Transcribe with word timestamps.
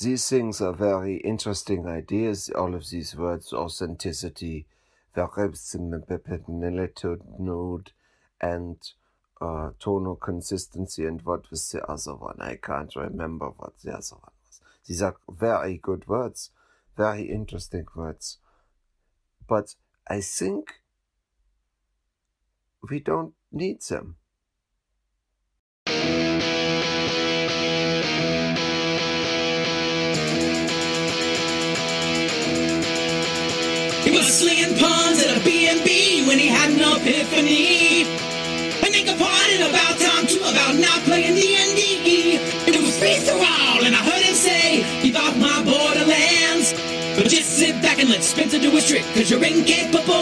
these 0.00 0.28
things 0.28 0.60
are 0.60 0.72
very 0.72 1.18
interesting 1.18 1.86
ideas, 1.86 2.50
all 2.50 2.74
of 2.74 2.90
these 2.90 3.16
words, 3.16 3.52
authenticity, 3.52 4.66
verisimilitude, 5.14 7.22
and 8.40 8.76
uh, 9.40 9.70
tonal 9.78 10.16
consistency, 10.16 11.04
and 11.04 11.22
what 11.22 11.50
was 11.50 11.70
the 11.70 11.84
other 11.84 12.14
one? 12.14 12.36
I 12.40 12.56
can't 12.56 12.94
remember 12.96 13.50
what 13.56 13.78
the 13.82 13.92
other 13.92 14.16
one 14.16 14.32
was. 14.46 14.60
These 14.86 15.02
are 15.02 15.16
very 15.28 15.78
good 15.78 16.06
words, 16.06 16.50
very 16.96 17.22
interesting 17.22 17.86
words. 17.94 18.38
But 19.48 19.74
I 20.08 20.20
think 20.20 20.80
we 22.88 23.00
don't 23.00 23.34
need 23.50 23.82
them. 23.82 24.16
Slinging 34.38 34.78
pawns 34.78 35.20
at 35.20 35.36
a 35.36 35.42
B&B 35.42 36.24
when 36.28 36.38
he 36.38 36.46
had 36.46 36.70
an 36.70 36.78
epiphany. 36.78 38.06
And 38.86 38.94
they 38.94 39.02
complained 39.02 39.66
about 39.66 39.98
time 39.98 40.28
too, 40.28 40.38
about 40.38 40.78
not 40.78 41.02
playing 41.02 41.34
D&D. 41.34 42.38
It 42.70 42.80
was 42.80 42.96
free 43.02 43.18
for 43.18 43.34
all, 43.34 43.82
and 43.82 43.96
I 43.96 43.98
heard 43.98 44.22
him 44.22 44.36
say, 44.36 44.86
give 45.02 45.16
off 45.16 45.36
my 45.38 45.58
borderlands. 45.66 46.70
But 47.18 47.26
just 47.26 47.58
sit 47.58 47.82
back 47.82 47.98
and 47.98 48.10
let 48.10 48.22
Spencer 48.22 48.60
do 48.60 48.70
his 48.70 48.86
trick, 48.86 49.02
cause 49.12 49.28
you're 49.28 49.42
incapable 49.42 50.17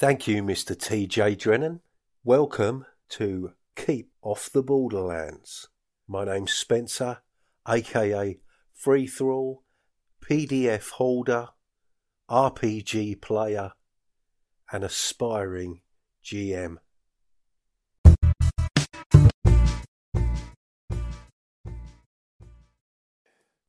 Thank 0.00 0.26
you, 0.26 0.42
Mr. 0.42 0.74
TJ 0.74 1.36
Drennon. 1.36 1.80
Welcome 2.24 2.86
to 3.10 3.52
Keep 3.76 4.08
Off 4.22 4.48
the 4.50 4.62
Borderlands. 4.62 5.68
My 6.08 6.24
name's 6.24 6.54
Spencer, 6.54 7.18
aka 7.68 8.40
Free 8.72 9.06
Thrall, 9.06 9.62
PDF 10.26 10.88
holder, 10.92 11.48
RPG 12.30 13.20
player, 13.20 13.72
and 14.72 14.84
aspiring 14.84 15.82
GM. 16.24 16.76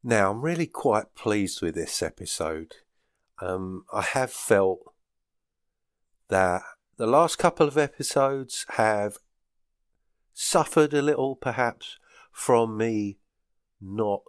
Now, 0.02 0.32
I'm 0.32 0.42
really 0.42 0.68
quite 0.68 1.14
pleased 1.14 1.62
with 1.62 1.76
this 1.76 2.02
episode. 2.02 2.76
Um, 3.42 3.84
I 3.92 4.04
have 4.04 4.32
felt 4.32 4.91
that 6.32 6.64
the 6.96 7.06
last 7.06 7.38
couple 7.38 7.68
of 7.68 7.78
episodes 7.78 8.66
have 8.70 9.18
suffered 10.34 10.94
a 10.94 11.02
little, 11.02 11.36
perhaps, 11.36 12.00
from 12.32 12.78
me 12.78 13.20
not 13.82 14.22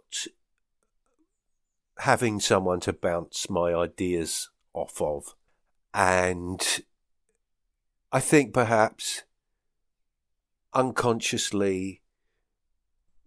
having 1.99 2.41
someone 2.41 2.81
to 2.81 2.91
bounce 2.91 3.49
my 3.49 3.73
ideas 3.73 4.49
off 4.73 5.01
of. 5.01 5.33
And 5.93 6.61
I 8.11 8.19
think 8.19 8.53
perhaps 8.53 9.23
unconsciously 10.73 12.01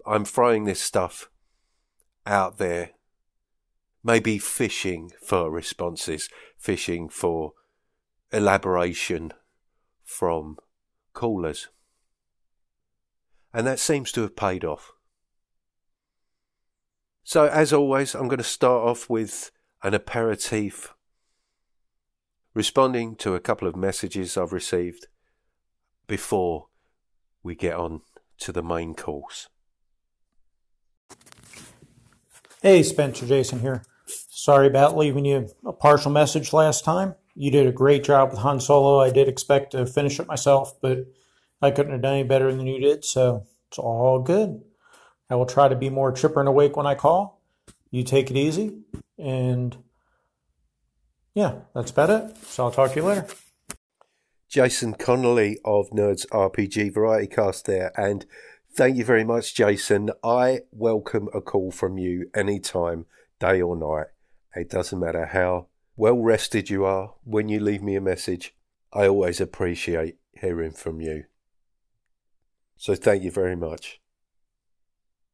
I'm 0.04 0.26
throwing 0.26 0.64
this 0.64 0.82
stuff 0.82 1.30
out 2.26 2.58
there, 2.58 2.90
maybe 4.04 4.36
fishing 4.36 5.12
for 5.22 5.50
responses, 5.50 6.28
fishing 6.58 7.08
for 7.08 7.54
elaboration 8.32 9.32
from 10.04 10.58
callers. 11.12 11.68
And 13.52 13.66
that 13.66 13.78
seems 13.78 14.12
to 14.12 14.22
have 14.22 14.36
paid 14.36 14.64
off. 14.64 14.92
So, 17.24 17.46
as 17.46 17.72
always, 17.72 18.14
I'm 18.14 18.28
going 18.28 18.38
to 18.38 18.44
start 18.44 18.86
off 18.86 19.10
with 19.10 19.50
an 19.82 19.94
aperitif, 19.94 20.94
responding 22.54 23.16
to 23.16 23.34
a 23.34 23.40
couple 23.40 23.66
of 23.66 23.74
messages 23.74 24.36
I've 24.36 24.52
received 24.52 25.08
before 26.06 26.68
we 27.42 27.54
get 27.54 27.74
on 27.74 28.02
to 28.38 28.52
the 28.52 28.62
main 28.62 28.94
course. 28.94 29.48
Hey, 32.62 32.82
Spencer 32.82 33.26
Jason 33.26 33.60
here. 33.60 33.82
Sorry 34.06 34.66
about 34.66 34.96
leaving 34.96 35.24
you 35.24 35.48
a 35.64 35.72
partial 35.72 36.10
message 36.10 36.52
last 36.52 36.84
time. 36.84 37.14
You 37.38 37.50
did 37.50 37.66
a 37.66 37.72
great 37.72 38.02
job 38.02 38.30
with 38.30 38.40
Han 38.40 38.60
Solo. 38.60 38.98
I 38.98 39.10
did 39.10 39.28
expect 39.28 39.72
to 39.72 39.84
finish 39.84 40.18
it 40.18 40.26
myself, 40.26 40.72
but 40.80 41.06
I 41.60 41.70
couldn't 41.70 41.92
have 41.92 42.00
done 42.00 42.14
any 42.14 42.24
better 42.24 42.50
than 42.50 42.66
you 42.66 42.80
did, 42.80 43.04
so 43.04 43.46
it's 43.68 43.78
all 43.78 44.20
good. 44.20 44.62
I 45.28 45.34
will 45.34 45.44
try 45.44 45.68
to 45.68 45.76
be 45.76 45.90
more 45.90 46.12
chipper 46.12 46.40
and 46.40 46.48
awake 46.48 46.76
when 46.76 46.86
I 46.86 46.94
call. 46.94 47.42
You 47.90 48.04
take 48.04 48.30
it 48.30 48.38
easy, 48.38 48.78
and 49.18 49.76
yeah, 51.34 51.56
that's 51.74 51.90
about 51.90 52.08
it. 52.08 52.36
So 52.38 52.64
I'll 52.64 52.70
talk 52.70 52.92
to 52.92 53.00
you 53.00 53.06
later. 53.06 53.26
Jason 54.48 54.94
Connerly 54.94 55.56
of 55.62 55.90
Nerds 55.90 56.26
RPG 56.28 56.94
Variety 56.94 57.26
Cast 57.26 57.66
there, 57.66 57.92
and 58.00 58.24
thank 58.74 58.96
you 58.96 59.04
very 59.04 59.24
much, 59.24 59.54
Jason. 59.54 60.08
I 60.24 60.60
welcome 60.72 61.28
a 61.34 61.42
call 61.42 61.70
from 61.70 61.98
you 61.98 62.30
anytime, 62.34 63.04
day 63.40 63.60
or 63.60 63.76
night. 63.76 64.06
It 64.54 64.70
doesn't 64.70 64.98
matter 64.98 65.26
how 65.26 65.66
well 65.96 66.18
rested 66.18 66.68
you 66.68 66.84
are 66.84 67.14
when 67.24 67.48
you 67.48 67.58
leave 67.58 67.82
me 67.82 67.96
a 67.96 68.00
message. 68.00 68.54
I 68.92 69.08
always 69.08 69.40
appreciate 69.40 70.16
hearing 70.32 70.72
from 70.72 71.00
you. 71.00 71.24
So 72.76 72.94
thank 72.94 73.22
you 73.22 73.30
very 73.30 73.56
much. 73.56 74.00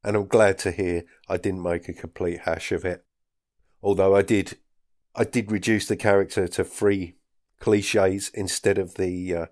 And 0.03 0.15
I'm 0.15 0.27
glad 0.27 0.57
to 0.59 0.71
hear 0.71 1.03
I 1.29 1.37
didn't 1.37 1.63
make 1.63 1.87
a 1.87 1.93
complete 1.93 2.41
hash 2.41 2.71
of 2.71 2.85
it. 2.85 3.05
Although 3.81 4.15
I 4.15 4.21
did 4.21 4.57
I 5.15 5.25
did 5.25 5.51
reduce 5.51 5.87
the 5.87 5.95
character 5.95 6.47
to 6.47 6.63
three 6.63 7.17
cliches 7.59 8.29
instead 8.33 8.77
of 8.77 8.95
the 8.95 9.35
uh, 9.35 9.45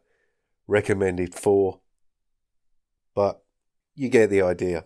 recommended 0.67 1.35
four. 1.35 1.81
But 3.13 3.43
you 3.93 4.09
get 4.09 4.29
the 4.29 4.41
idea. 4.41 4.85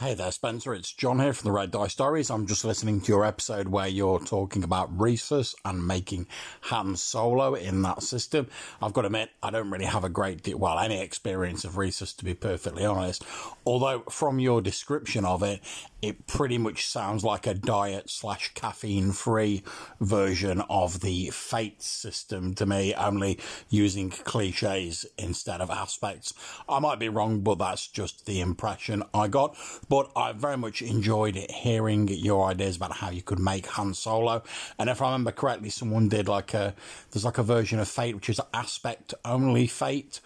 Hey 0.00 0.14
there, 0.14 0.30
Spencer. 0.30 0.74
It's 0.74 0.92
John 0.92 1.18
here 1.18 1.32
from 1.32 1.48
the 1.48 1.52
Red 1.52 1.72
Dice 1.72 1.90
Stories. 1.90 2.30
I'm 2.30 2.46
just 2.46 2.64
listening 2.64 3.00
to 3.00 3.08
your 3.08 3.24
episode 3.24 3.66
where 3.66 3.88
you're 3.88 4.20
talking 4.20 4.62
about 4.62 4.96
Risus 4.96 5.56
and 5.64 5.84
making 5.84 6.28
Han 6.60 6.94
Solo 6.94 7.54
in 7.54 7.82
that 7.82 8.04
system. 8.04 8.46
I've 8.80 8.92
got 8.92 9.00
to 9.00 9.06
admit, 9.06 9.30
I 9.42 9.50
don't 9.50 9.72
really 9.72 9.86
have 9.86 10.04
a 10.04 10.08
great 10.08 10.44
deal, 10.44 10.56
well, 10.56 10.78
any 10.78 11.00
experience 11.00 11.64
of 11.64 11.72
Risus, 11.72 12.16
to 12.18 12.24
be 12.24 12.34
perfectly 12.34 12.84
honest. 12.84 13.24
Although, 13.66 14.04
from 14.08 14.38
your 14.38 14.60
description 14.60 15.24
of 15.24 15.42
it, 15.42 15.62
it 16.00 16.28
pretty 16.28 16.58
much 16.58 16.86
sounds 16.86 17.24
like 17.24 17.48
a 17.48 17.54
diet 17.54 18.08
slash 18.08 18.52
caffeine 18.54 19.10
free 19.10 19.64
version 20.00 20.62
of 20.70 21.00
the 21.00 21.30
Fate 21.30 21.82
system 21.82 22.54
to 22.54 22.66
me, 22.66 22.94
only 22.94 23.36
using 23.68 24.10
cliches 24.10 25.06
instead 25.18 25.60
of 25.60 25.70
aspects. 25.70 26.32
I 26.68 26.78
might 26.78 27.00
be 27.00 27.08
wrong, 27.08 27.40
but 27.40 27.58
that's 27.58 27.88
just 27.88 28.26
the 28.26 28.40
impression 28.40 29.02
I 29.12 29.26
got. 29.26 29.56
But 29.88 30.10
I 30.14 30.32
very 30.32 30.56
much 30.56 30.82
enjoyed 30.82 31.36
hearing 31.36 32.08
your 32.08 32.46
ideas 32.46 32.76
about 32.76 32.92
how 32.92 33.10
you 33.10 33.22
could 33.22 33.38
make 33.38 33.66
Han 33.66 33.94
Solo. 33.94 34.42
And 34.78 34.90
if 34.90 35.00
I 35.00 35.06
remember 35.06 35.32
correctly, 35.32 35.70
someone 35.70 36.08
did 36.08 36.28
like 36.28 36.52
a, 36.54 36.74
there's 37.10 37.24
like 37.24 37.38
a 37.38 37.42
version 37.42 37.78
of 37.78 37.88
Fate 37.88 38.14
which 38.14 38.28
is 38.28 38.40
aspect 38.52 39.14
only 39.24 39.66
Fate 39.66 40.20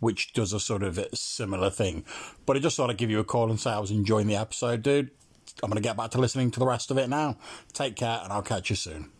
which 0.00 0.32
does 0.34 0.52
a 0.52 0.60
sort 0.60 0.82
of 0.82 0.98
similar 1.14 1.70
thing. 1.70 2.04
But 2.44 2.56
I 2.56 2.60
just 2.60 2.76
thought 2.76 2.90
I'd 2.90 2.98
give 2.98 3.10
you 3.10 3.20
a 3.20 3.24
call 3.24 3.48
and 3.48 3.58
say 3.58 3.70
I 3.70 3.78
was 3.78 3.90
enjoying 3.90 4.26
the 4.26 4.36
episode, 4.36 4.82
dude. 4.82 5.10
I'm 5.62 5.70
going 5.70 5.82
to 5.82 5.88
get 5.88 5.96
back 5.96 6.10
to 6.10 6.18
listening 6.18 6.50
to 6.50 6.60
the 6.60 6.66
rest 6.66 6.90
of 6.90 6.98
it 6.98 7.08
now. 7.08 7.38
Take 7.72 7.96
care, 7.96 8.20
and 8.22 8.32
I'll 8.32 8.42
catch 8.42 8.70
you 8.70 8.76
soon. 8.76 9.10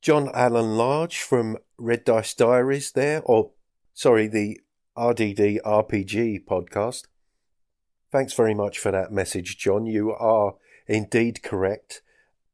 John 0.00 0.30
Alan 0.32 0.76
Large 0.76 1.18
from 1.18 1.58
Red 1.76 2.04
Dice 2.04 2.34
Diaries 2.34 2.92
there, 2.92 3.20
or 3.24 3.50
sorry, 3.94 4.28
the 4.28 4.60
RDD 4.96 5.60
RPG 5.64 6.44
podcast. 6.46 7.04
Thanks 8.10 8.32
very 8.32 8.54
much 8.54 8.78
for 8.78 8.90
that 8.90 9.12
message, 9.12 9.58
John. 9.58 9.84
You 9.84 10.12
are 10.12 10.54
indeed 10.86 11.42
correct. 11.42 12.00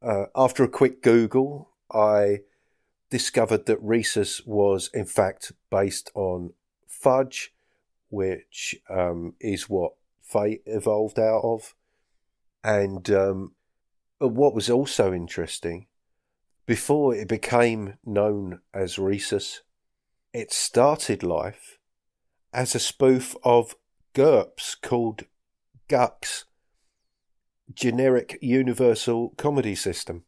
Uh, 0.03 0.25
after 0.35 0.65
a 0.65 0.69
quick 0.69 1.01
Google, 1.01 1.71
I 1.93 2.41
discovered 3.09 3.67
that 3.67 3.81
Risus 3.81 4.45
was 4.45 4.91
in 4.93 5.07
fact 5.07 5.53
based 5.71 6.11
on 6.17 6.55
fudge, 6.89 7.55
which 8.09 8.75
um, 8.91 9.35
is 9.39 9.69
what 9.69 9.93
Fate 10.21 10.63
evolved 10.67 11.21
out 11.21 11.43
of. 11.45 11.77
And 12.65 13.09
um, 13.11 13.53
what 14.19 14.55
was 14.55 14.69
also 14.69 15.13
interesting, 15.13 15.87
before 16.67 17.15
it 17.15 17.29
became 17.29 17.99
known 18.05 18.61
as 18.73 18.97
Risus, 18.97 19.61
it 20.33 20.53
started 20.53 21.23
life 21.23 21.79
as 22.53 22.75
a 22.75 22.81
spoof 22.81 23.37
of 23.45 23.77
GURPS 24.15 24.81
called 24.81 25.27
GUCS, 25.89 26.45
Generic 27.73 28.39
Universal 28.41 29.35
Comedy 29.37 29.75
System. 29.75 30.25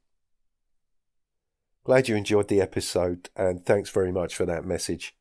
Glad 1.84 2.08
you 2.08 2.16
enjoyed 2.16 2.48
the 2.48 2.60
episode 2.60 3.30
and 3.36 3.64
thanks 3.64 3.90
very 3.90 4.12
much 4.12 4.34
for 4.34 4.44
that 4.44 4.64
message. 4.64 5.14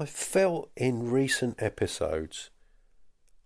I 0.00 0.04
felt 0.04 0.70
in 0.76 1.10
recent 1.10 1.60
episodes 1.60 2.50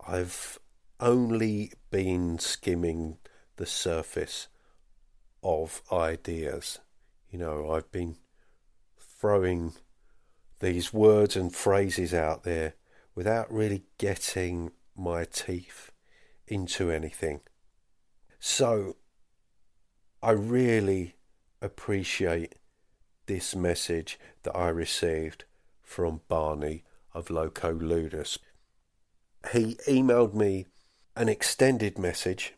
I've 0.05 0.59
only 1.03 1.69
been 1.91 2.39
skimming 2.39 3.17
the 3.57 3.65
surface 3.65 4.47
of 5.43 5.81
ideas. 5.91 6.79
You 7.29 7.39
know, 7.39 7.71
I've 7.71 7.91
been 7.91 8.15
throwing 8.97 9.73
these 10.61 10.93
words 10.93 11.35
and 11.35 11.53
phrases 11.53 12.13
out 12.13 12.43
there 12.43 12.75
without 13.15 13.51
really 13.53 13.83
getting 13.97 14.71
my 14.95 15.25
teeth 15.25 15.91
into 16.47 16.89
anything. 16.89 17.41
So, 18.39 18.95
I 20.21 20.31
really 20.31 21.17
appreciate 21.61 22.55
this 23.25 23.53
message 23.53 24.17
that 24.43 24.55
I 24.55 24.69
received 24.69 25.43
from 25.81 26.21
Barney 26.29 26.85
of 27.13 27.29
Loco 27.29 27.73
Ludus. 27.73 28.37
He 29.51 29.75
emailed 29.85 30.33
me 30.33 30.67
an 31.15 31.29
extended 31.29 31.97
message. 31.97 32.53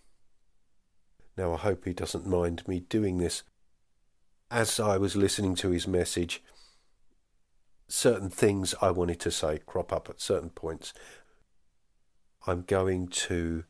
Now, 1.38 1.54
I 1.54 1.58
hope 1.58 1.86
he 1.86 1.94
doesn't 1.94 2.26
mind 2.26 2.68
me 2.68 2.80
doing 2.80 3.18
this. 3.18 3.44
As 4.50 4.80
I 4.80 4.98
was 4.98 5.16
listening 5.16 5.56
to 5.56 5.72
his 5.72 5.88
message, 5.88 6.42
certain 7.88 8.30
things 8.30 8.74
I 8.82 8.92
wanted 8.92 9.20
to 9.22 9.32
say 9.32 9.60
crop 9.66 9.92
up 9.92 10.10
at 10.10 10.22
certain 10.22 10.50
points. 10.50 10.94
I'm 12.48 12.62
going 12.62 13.08
to 13.08 13.64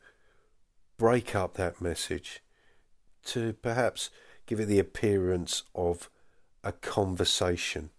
break 0.98 1.34
up 1.34 1.54
that 1.54 1.80
message 1.80 2.42
to 3.24 3.54
perhaps 3.54 4.10
give 4.46 4.60
it 4.60 4.66
the 4.66 4.78
appearance 4.78 5.64
of 5.74 6.08
a 6.62 6.72
conversation 6.72 7.90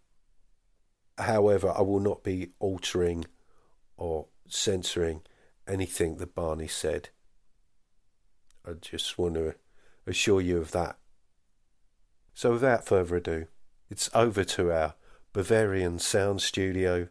However, 1.18 1.74
I 1.76 1.82
will 1.82 2.00
not 2.00 2.24
be 2.24 2.52
altering 2.60 3.26
or 3.98 4.28
censoring 4.48 5.22
anything 5.68 6.18
that 6.18 6.36
Barney 6.36 6.68
said. 6.68 7.10
I 8.66 8.74
just 8.82 9.18
want 9.18 9.36
to 9.36 9.56
assure 10.06 10.42
you 10.42 10.58
of 10.58 10.72
that. 10.72 10.98
So, 12.34 12.52
without 12.52 12.86
further 12.86 13.16
ado, 13.16 13.48
it's 13.90 14.10
over 14.14 14.44
to 14.44 14.72
our 14.72 14.96
Bavarian 15.34 16.00
sound 16.00 16.42
studio. 16.42 17.08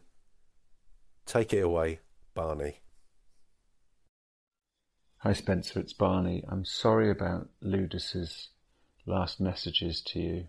Take 1.25 1.53
it 1.53 1.59
away, 1.59 1.99
Barney. 2.33 2.81
Hi, 5.17 5.33
Spencer, 5.33 5.79
it's 5.79 5.93
Barney. 5.93 6.43
I'm 6.47 6.63
sorry 6.63 7.09
about 7.09 7.49
Ludus's 7.61 8.49
last 9.05 9.41
messages 9.41 10.01
to 10.07 10.19
you. 10.19 10.47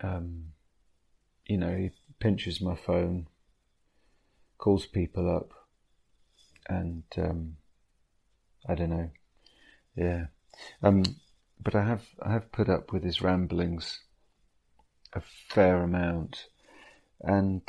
Um, 0.00 0.52
you 1.46 1.56
know, 1.58 1.74
he 1.74 1.90
pinches 2.20 2.60
my 2.60 2.76
phone, 2.76 3.26
calls 4.58 4.86
people 4.86 5.34
up, 5.34 5.52
and 6.68 7.04
um, 7.16 7.56
I 8.68 8.74
don't 8.74 8.90
know. 8.90 9.10
Yeah, 9.96 10.26
um, 10.82 11.02
but 11.62 11.74
I 11.74 11.84
have 11.84 12.06
I 12.22 12.32
have 12.32 12.52
put 12.52 12.68
up 12.68 12.92
with 12.92 13.02
his 13.02 13.20
ramblings 13.20 14.00
a 15.12 15.20
fair 15.48 15.82
amount, 15.82 16.46
and 17.20 17.62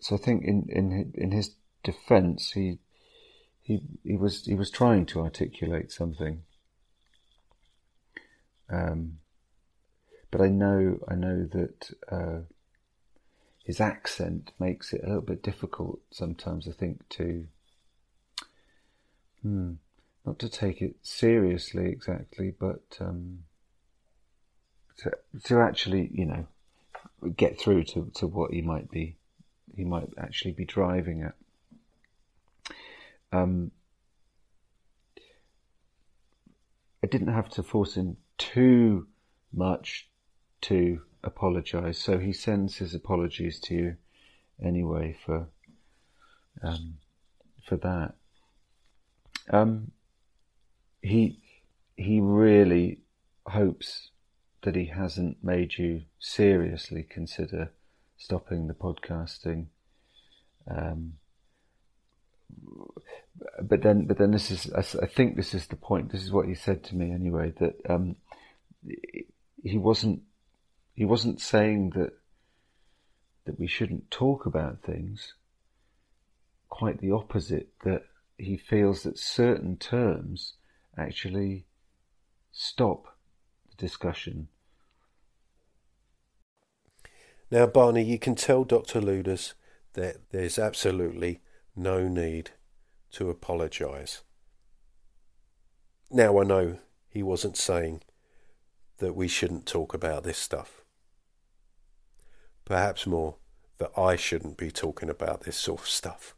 so 0.00 0.16
I 0.16 0.18
think 0.18 0.44
in 0.44 0.68
in 0.68 1.12
in 1.14 1.30
his 1.32 1.54
defence, 1.82 2.52
he 2.52 2.78
he 3.62 3.80
he 4.04 4.16
was 4.16 4.44
he 4.44 4.54
was 4.54 4.70
trying 4.70 5.06
to 5.06 5.20
articulate 5.20 5.90
something. 5.90 6.42
Um, 8.70 9.18
but 10.30 10.40
I 10.40 10.48
know 10.48 10.98
I 11.08 11.14
know 11.14 11.44
that 11.44 11.90
uh, 12.10 12.40
his 13.64 13.80
accent 13.80 14.52
makes 14.58 14.92
it 14.92 15.02
a 15.02 15.06
little 15.06 15.22
bit 15.22 15.42
difficult 15.42 16.00
sometimes. 16.10 16.68
I 16.68 16.72
think 16.72 17.08
to 17.10 17.46
hmm, 19.44 19.74
not 20.24 20.38
to 20.40 20.48
take 20.48 20.82
it 20.82 20.96
seriously 21.02 21.86
exactly, 21.86 22.52
but 22.58 22.82
um, 23.00 23.40
to 24.98 25.12
to 25.44 25.60
actually 25.60 26.10
you 26.12 26.24
know 26.24 26.46
get 27.36 27.60
through 27.60 27.84
to, 27.84 28.10
to 28.14 28.26
what 28.26 28.52
he 28.52 28.62
might 28.62 28.90
be 28.90 29.16
he 29.76 29.84
might 29.84 30.08
actually 30.18 30.52
be 30.52 30.64
driving 30.64 31.22
at. 31.22 31.34
Um, 33.32 33.70
I 37.02 37.06
didn't 37.06 37.34
have 37.34 37.50
to 37.50 37.62
force 37.62 37.96
him 37.96 38.16
too 38.38 39.08
much 39.52 40.08
to 40.62 41.02
apologize. 41.22 41.98
So 41.98 42.18
he 42.18 42.32
sends 42.32 42.76
his 42.76 42.94
apologies 42.94 43.60
to 43.60 43.74
you 43.74 43.96
anyway 44.62 45.16
for 45.24 45.48
um, 46.62 46.98
for 47.66 47.76
that. 47.76 48.14
Um, 49.50 49.92
he 51.02 51.40
he 51.96 52.20
really 52.20 53.00
hopes 53.46 54.10
that 54.62 54.74
he 54.74 54.86
hasn't 54.86 55.44
made 55.44 55.76
you 55.76 56.02
seriously 56.18 57.06
consider 57.08 57.70
stopping 58.16 58.66
the 58.66 58.74
podcasting. 58.74 59.66
Um, 60.68 61.14
but 63.62 63.82
then, 63.82 64.06
but 64.06 64.18
then 64.18 64.30
this 64.30 64.50
is, 64.50 64.72
I 64.72 65.06
think 65.06 65.36
this 65.36 65.54
is 65.54 65.66
the 65.66 65.76
point. 65.76 66.12
This 66.12 66.22
is 66.22 66.32
what 66.32 66.46
he 66.46 66.54
said 66.54 66.82
to 66.84 66.96
me 66.96 67.12
anyway. 67.12 67.52
That 67.58 67.74
um, 67.88 68.16
he 69.62 69.76
wasn't 69.76 70.22
he 70.94 71.04
wasn't 71.04 71.40
saying 71.40 71.90
that 71.90 72.12
that 73.44 73.58
we 73.58 73.66
shouldn't 73.66 74.10
talk 74.10 74.46
about 74.46 74.82
things. 74.82 75.34
Quite 76.68 77.00
the 77.00 77.12
opposite, 77.12 77.68
that 77.84 78.04
he 78.38 78.56
feels 78.56 79.02
that 79.02 79.18
certain 79.18 79.76
terms 79.76 80.54
actually 80.96 81.66
stop 82.52 83.16
the 83.68 83.76
discussion. 83.76 84.48
Now, 87.50 87.66
Barney, 87.66 88.02
you 88.02 88.18
can 88.18 88.34
tell 88.34 88.64
Dr. 88.64 89.00
Ludus 89.00 89.54
that 89.92 90.30
there's 90.30 90.58
absolutely 90.58 91.40
no 91.76 92.08
need 92.08 92.50
to 93.12 93.30
apologise. 93.30 94.22
Now 96.10 96.40
I 96.40 96.44
know 96.44 96.78
he 97.08 97.22
wasn't 97.22 97.56
saying 97.56 98.02
that 98.98 99.14
we 99.14 99.28
shouldn't 99.28 99.66
talk 99.66 99.94
about 99.94 100.24
this 100.24 100.38
stuff 100.38 100.84
perhaps 102.64 103.06
more, 103.06 103.36
that 103.78 103.90
I 103.98 104.16
shouldn't 104.16 104.56
be 104.56 104.70
talking 104.70 105.10
about 105.10 105.42
this 105.42 105.56
sort 105.56 105.82
of 105.82 105.88
stuff. 105.88 106.34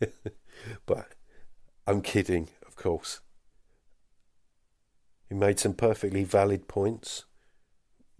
but 0.86 1.14
I'm 1.86 2.02
kidding, 2.02 2.48
of 2.66 2.76
course. 2.76 3.20
He 5.28 5.34
made 5.34 5.58
some 5.58 5.74
perfectly 5.74 6.24
valid 6.24 6.68
points, 6.68 7.24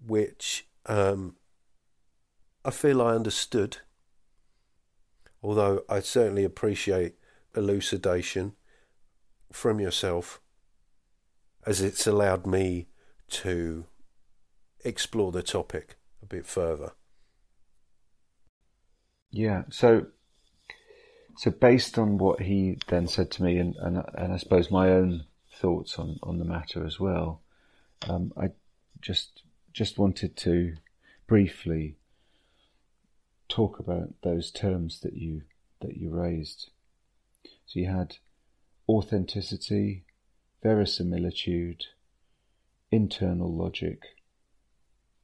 which 0.05 0.69
um, 0.87 1.37
I 2.65 2.71
feel 2.71 3.03
I 3.03 3.15
understood. 3.15 3.79
Although 5.43 5.85
I 5.89 6.01
certainly 6.01 6.45
appreciate 6.45 7.15
elucidation 7.57 8.53
from 9.51 9.81
yourself, 9.81 10.41
as 11.67 11.81
it's 11.81 12.07
allowed 12.07 12.47
me 12.47 12.89
to 13.29 13.87
explore 14.85 15.33
the 15.33 15.43
topic 15.43 15.97
a 16.23 16.27
bit 16.27 16.47
further. 16.47 16.93
Yeah. 19.31 19.65
So, 19.71 20.07
so 21.37 21.51
based 21.51 21.99
on 21.99 22.19
what 22.19 22.41
he 22.41 22.79
then 22.89 23.07
said 23.07 23.31
to 23.33 23.43
me, 23.43 23.59
and 23.59 23.77
and, 23.77 24.03
and 24.15 24.33
I 24.33 24.37
suppose 24.37 24.71
my 24.71 24.91
own 24.91 25.25
thoughts 25.53 25.99
on 25.99 26.19
on 26.23 26.39
the 26.39 26.45
matter 26.45 26.87
as 26.87 26.99
well, 27.01 27.43
um, 28.09 28.33
I 28.37 28.51
just 29.01 29.43
just 29.73 29.99
wanted 29.99 30.37
to 30.39 30.77
briefly 31.27 31.97
talk 33.49 33.79
about 33.79 34.15
those 34.23 34.51
terms 34.51 35.01
that 35.01 35.15
you 35.15 35.43
that 35.81 35.97
you 35.97 36.11
raised. 36.11 36.71
So 37.67 37.79
you 37.81 37.89
had 37.89 38.17
authenticity, 38.89 40.05
verisimilitude, 40.63 41.85
internal 42.91 43.55
logic, 43.55 44.03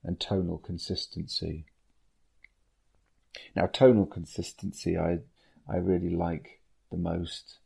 and 0.04 0.20
tonal 0.20 0.58
consistency. 0.58 1.66
Now, 3.54 3.66
tonal 3.66 4.06
consistency, 4.06 4.96
I 4.96 5.18
I 5.68 5.76
really 5.76 6.10
like 6.10 6.60
the 6.90 6.96
most. 6.96 7.58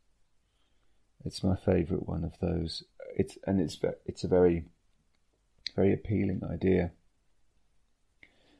It's 1.23 1.43
my 1.43 1.55
favourite 1.55 2.07
one 2.07 2.23
of 2.23 2.39
those. 2.39 2.83
It's 3.15 3.37
and 3.45 3.59
it's 3.59 3.77
it's 4.05 4.23
a 4.23 4.27
very 4.27 4.65
very 5.75 5.93
appealing 5.93 6.41
idea. 6.43 6.91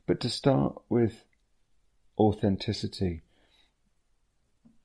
But 0.06 0.20
to 0.22 0.30
start 0.30 0.82
with 0.90 1.24
authenticity, 2.18 3.24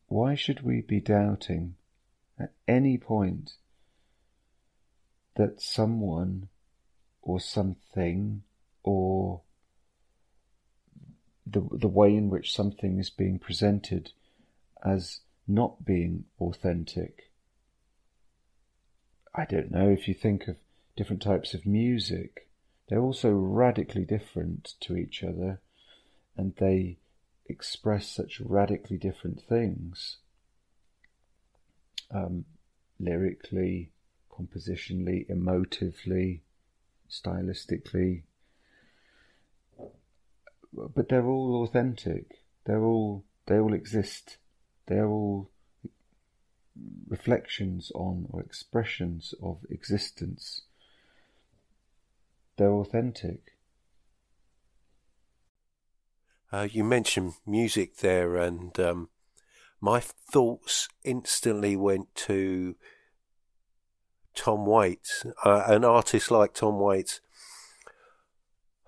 why 0.06 0.34
should 0.34 0.62
we 0.62 0.80
be 0.80 1.00
doubting 1.00 1.74
at 2.38 2.52
any 2.66 2.96
point 2.96 3.54
that 5.36 5.60
someone 5.60 6.48
or 7.20 7.40
something 7.40 8.42
or 8.82 9.42
the 11.46 11.66
the 11.72 11.88
way 11.88 12.16
in 12.16 12.30
which 12.30 12.54
something 12.54 12.98
is 12.98 13.10
being 13.10 13.38
presented 13.38 14.12
as 14.84 15.20
not 15.46 15.84
being 15.84 16.24
authentic. 16.40 17.30
I 19.34 19.44
don't 19.44 19.70
know 19.70 19.88
if 19.90 20.08
you 20.08 20.14
think 20.14 20.48
of 20.48 20.56
different 20.96 21.22
types 21.22 21.54
of 21.54 21.66
music, 21.66 22.48
they're 22.88 23.00
also 23.00 23.30
radically 23.30 24.04
different 24.04 24.74
to 24.80 24.96
each 24.96 25.22
other 25.22 25.60
and 26.36 26.54
they 26.56 26.98
express 27.48 28.08
such 28.08 28.40
radically 28.40 28.96
different 28.96 29.42
things 29.42 30.18
um, 32.14 32.44
lyrically, 32.98 33.90
compositionally, 34.30 35.28
emotively, 35.30 36.40
stylistically. 37.10 38.22
But 40.72 41.08
they're 41.08 41.26
all 41.26 41.62
authentic. 41.62 42.42
They're 42.64 42.84
all 42.84 43.24
they 43.46 43.58
all 43.58 43.72
exist. 43.72 44.38
They're 44.86 45.06
all 45.06 45.50
reflections 47.08 47.90
on 47.94 48.26
or 48.30 48.40
expressions 48.40 49.34
of 49.42 49.58
existence. 49.70 50.62
They're 52.56 52.72
authentic. 52.72 53.52
Uh, 56.52 56.68
you 56.70 56.84
mentioned 56.84 57.34
music 57.46 57.96
there, 57.98 58.36
and 58.36 58.78
um, 58.78 59.08
my 59.80 60.00
thoughts 60.00 60.88
instantly 61.04 61.76
went 61.76 62.14
to 62.14 62.76
Tom 64.34 64.64
Waits, 64.64 65.26
uh, 65.44 65.64
an 65.66 65.84
artist 65.84 66.30
like 66.30 66.54
Tom 66.54 66.78
Waits, 66.78 67.20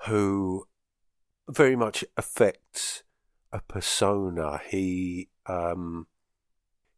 who 0.07 0.67
very 1.49 1.75
much 1.75 2.05
affects 2.17 3.02
a 3.52 3.61
persona. 3.61 4.61
He 4.69 5.28
um, 5.49 6.07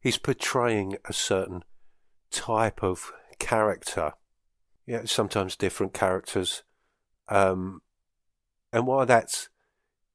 he's 0.00 0.18
portraying 0.18 0.96
a 1.04 1.12
certain 1.12 1.62
type 2.30 2.82
of 2.82 3.12
character. 3.38 4.12
Yeah, 4.86 5.02
sometimes 5.04 5.56
different 5.56 5.94
characters, 5.94 6.64
um, 7.28 7.82
and 8.72 8.86
while 8.86 9.06
that's 9.06 9.48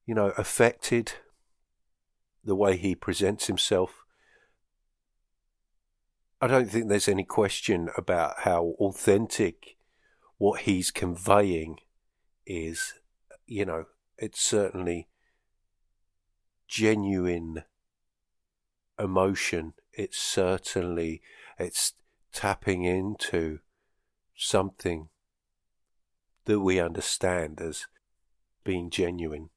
you 0.06 0.13
know 0.13 0.34
affected 0.38 1.13
the 2.44 2.56
way 2.56 2.77
he 2.77 2.94
presents 2.94 3.48
himself. 3.48 4.04
I 6.42 6.48
don't 6.48 6.70
think 6.70 6.89
there's 6.89 7.08
any 7.08 7.24
question 7.24 7.89
about 7.98 8.42
how 8.42 8.75
authentic 8.80 9.77
what 10.38 10.62
he's 10.62 10.92
conveying 10.92 11.77
is. 12.46 12.94
You 13.48 13.65
know, 13.65 13.86
it's 14.18 14.42
certainly 14.42 15.08
genuine 16.68 17.63
emotion. 19.00 19.74
It's 19.94 20.18
certainly 20.18 21.22
it's 21.58 21.94
tapping 22.32 22.84
into 22.84 23.60
something 24.36 25.10
that 26.46 26.60
we 26.60 26.80
understand 26.80 27.62
as 27.62 27.88
being 28.64 28.90
genuine. 28.90 29.50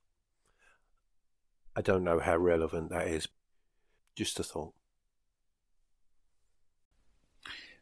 I 1.76 1.80
don't 1.80 2.04
know 2.04 2.20
how 2.20 2.36
relevant 2.36 2.90
that 2.90 3.08
is. 3.08 3.28
Just 4.14 4.40
a 4.40 4.42
thought. 4.42 4.74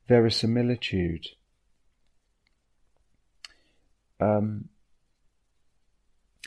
Verisimilitude. 0.09 1.29
Um, 4.21 4.69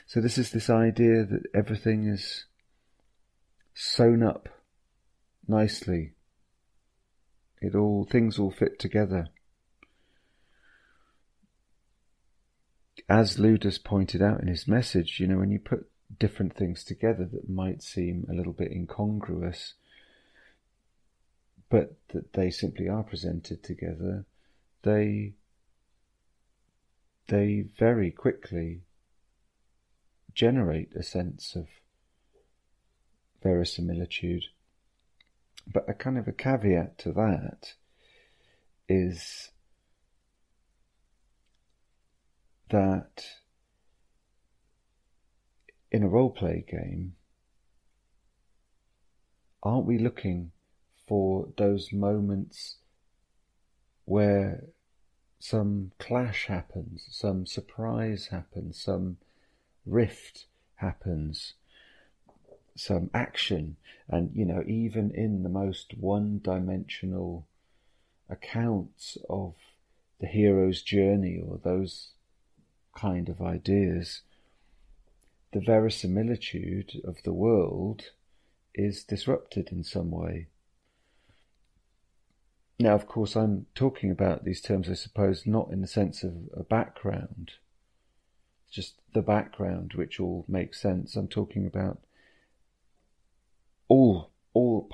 so 0.06 0.22
this 0.22 0.38
is 0.38 0.52
this 0.52 0.70
idea 0.70 1.24
that 1.24 1.44
everything 1.54 2.08
is 2.08 2.46
sewn 3.74 4.24
up 4.24 4.50
nicely. 5.50 6.14
It 7.62 7.76
all 7.76 8.06
things 8.06 8.40
all 8.40 8.52
fit 8.52 8.80
together. 8.80 9.30
As 13.10 13.40
Ludus 13.40 13.78
pointed 13.78 14.22
out 14.22 14.42
in 14.42 14.48
his 14.48 14.68
message, 14.68 15.20
you 15.20 15.28
know, 15.28 15.40
when 15.40 15.52
you 15.52 15.60
put 15.60 15.90
different 16.18 16.56
things 16.56 16.84
together 16.84 17.26
that 17.32 17.50
might 17.50 17.82
seem 17.82 18.26
a 18.30 18.34
little 18.34 18.54
bit 18.54 18.72
incongruous, 18.72 19.74
but 21.70 21.96
that 22.10 22.34
they 22.34 22.50
simply 22.50 22.88
are 22.88 23.04
presented 23.04 23.64
together, 23.64 24.26
they 24.84 25.34
they 27.28 27.62
very 27.78 28.10
quickly 28.10 28.82
generate 30.34 30.96
a 30.96 31.04
sense 31.04 31.56
of 31.56 31.68
verisimilitude. 33.44 34.46
But 35.72 35.88
a 35.88 35.94
kind 35.94 36.18
of 36.18 36.28
a 36.28 36.32
caveat 36.32 36.98
to 37.00 37.12
that 37.14 37.74
is 38.88 39.52
that 42.70 43.26
in 45.92 46.04
a 46.04 46.08
role 46.08 46.32
play 46.32 46.66
game, 46.68 47.16
aren't 49.62 49.86
we 49.86 49.98
looking 49.98 50.52
for 51.08 51.50
those 51.58 51.92
moments 51.92 52.78
where 54.06 54.66
some 55.40 55.92
clash 56.00 56.46
happens, 56.46 57.08
some 57.10 57.46
surprise 57.46 58.28
happens, 58.28 58.82
some 58.82 59.18
rift 59.86 60.46
happens, 60.76 61.54
some 62.80 63.10
action, 63.14 63.76
and 64.08 64.32
you 64.34 64.46
know, 64.46 64.64
even 64.66 65.12
in 65.12 65.44
the 65.44 65.50
most 65.50 65.98
one 65.98 66.40
dimensional 66.42 67.46
accounts 68.30 69.18
of 69.30 69.56
the 70.20 70.28
hero's 70.28 70.82
journey 70.82 71.42
or 71.46 71.60
those 71.64 72.12
kind 72.96 73.28
of 73.28 73.42
ideas, 73.42 74.22
the 75.52 75.60
verisimilitude 75.60 77.02
of 77.04 77.22
the 77.24 77.34
world 77.34 78.12
is 78.74 79.04
disrupted 79.04 79.70
in 79.72 79.84
some 79.84 80.12
way. 80.12 80.48
Now, 82.80 82.96
of 82.96 83.08
course, 83.08 83.36
I'm 83.36 83.66
talking 83.76 84.10
about 84.10 84.46
these 84.46 84.62
terms, 84.62 84.90
I 84.90 84.94
suppose, 84.94 85.46
not 85.46 85.70
in 85.70 85.82
the 85.82 85.88
sense 85.88 86.24
of 86.24 86.34
a 86.56 86.64
background, 86.64 87.52
just 88.72 88.96
the 89.14 89.22
background 89.22 89.94
which 89.96 90.20
all 90.20 90.46
makes 90.48 90.80
sense. 90.80 91.18
I'm 91.18 91.28
talking 91.28 91.66
about 91.66 92.00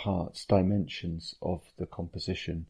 parts, 0.06 0.46
dimensions 0.46 1.34
of 1.42 1.64
the 1.80 1.88
composition, 1.88 2.68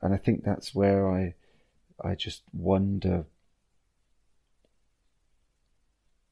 and 0.00 0.14
I 0.14 0.16
think 0.16 0.44
that's 0.44 0.72
where 0.72 1.10
I 1.10 1.34
I 2.00 2.14
just 2.14 2.42
wonder 2.52 3.24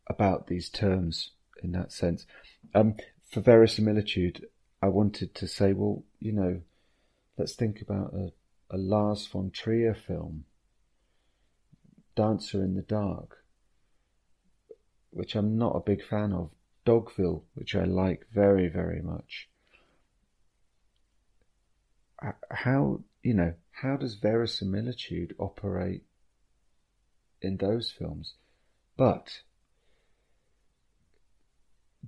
about 0.07 0.47
these 0.47 0.69
terms 0.69 1.33
in 1.65 1.73
that 1.73 1.91
sense. 1.91 2.27
Um, 2.77 2.95
for 3.29 3.41
verisimilitude, 3.41 4.47
I 4.81 4.87
wanted 4.87 5.35
to 5.35 5.49
say, 5.49 5.73
well, 5.73 6.05
you 6.21 6.33
know, 6.33 6.61
let's 7.37 7.55
think 7.55 7.81
about 7.81 8.15
a, 8.15 8.31
a 8.71 8.79
Lars 8.79 9.27
von 9.27 9.51
Trier 9.51 9.95
film, 9.95 10.45
Dancer 12.15 12.62
in 12.62 12.75
the 12.75 12.83
Dark, 12.83 13.45
which 15.11 15.35
I'm 15.35 15.59
not 15.59 15.75
a 15.75 15.81
big 15.81 16.05
fan 16.05 16.33
of, 16.33 16.51
Dogville, 16.87 17.43
which 17.55 17.75
I 17.75 17.85
like 17.85 18.27
very, 18.33 18.69
very 18.69 19.03
much. 19.03 19.49
How, 22.50 23.00
you 23.23 23.35
know, 23.35 23.55
how 23.73 23.97
does 23.97 24.14
verisimilitude 24.14 25.35
operate 25.38 26.05
in 27.41 27.57
those 27.57 27.91
films? 27.91 28.35
But 28.97 29.41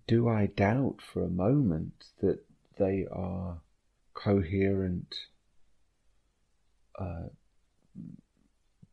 do 0.07 0.29
I 0.29 0.47
doubt 0.47 1.01
for 1.01 1.25
a 1.25 1.31
moment 1.31 2.05
that 2.21 2.41
they 2.79 3.07
are 3.11 3.61
coherent, 4.13 5.15
uh, 6.99 7.29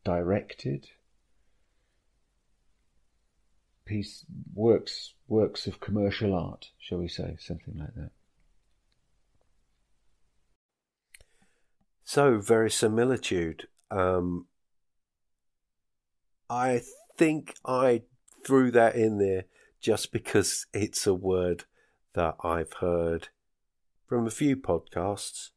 directed 0.03 0.89
piece 3.85 4.25
works 4.53 5.13
works 5.27 5.67
of 5.67 5.79
commercial 5.79 6.33
art, 6.33 6.71
shall 6.79 6.97
we 6.97 7.07
say, 7.07 7.35
something 7.39 7.77
like 7.77 7.93
that? 7.95 8.11
So, 12.13 12.39
verisimilitude. 12.39 13.69
Um, 13.89 14.47
I 16.49 16.81
think 17.15 17.55
I 17.63 18.01
threw 18.45 18.69
that 18.71 18.95
in 18.95 19.17
there 19.17 19.45
just 19.79 20.11
because 20.11 20.65
it's 20.73 21.07
a 21.07 21.13
word 21.13 21.63
that 22.13 22.35
I've 22.43 22.73
heard 22.81 23.29
from 24.09 24.27
a 24.27 24.29
few 24.29 24.57
podcasts 24.57 25.51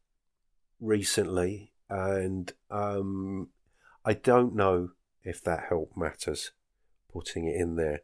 recently, 0.78 1.72
and 1.90 2.52
um, 2.70 3.48
I 4.04 4.14
don't 4.14 4.54
know 4.54 4.90
if 5.24 5.42
that 5.42 5.64
help 5.70 5.96
matters 5.96 6.52
putting 7.12 7.48
it 7.48 7.60
in 7.60 7.74
there. 7.74 8.02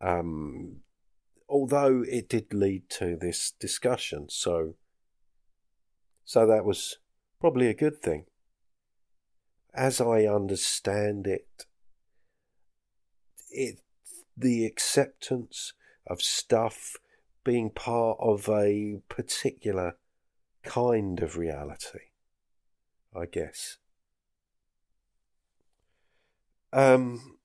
Um, 0.00 0.78
although 1.48 2.02
it 2.08 2.28
did 2.28 2.52
lead 2.52 2.90
to 2.98 3.14
this 3.14 3.52
discussion, 3.52 4.26
so 4.30 4.74
so 6.24 6.44
that 6.44 6.64
was 6.64 6.98
probably 7.42 7.66
a 7.66 7.74
good 7.74 8.00
thing. 8.00 8.24
As 9.74 10.00
I 10.00 10.26
understand 10.26 11.26
it, 11.26 11.66
it 13.50 13.80
the 14.36 14.64
acceptance 14.64 15.72
of 16.06 16.22
stuff 16.22 16.94
being 17.42 17.68
part 17.68 18.16
of 18.20 18.48
a 18.48 19.00
particular 19.08 19.96
kind 20.62 21.20
of 21.20 21.36
reality, 21.36 22.12
I 23.12 23.26
guess. 23.26 23.78
Um, 26.72 27.38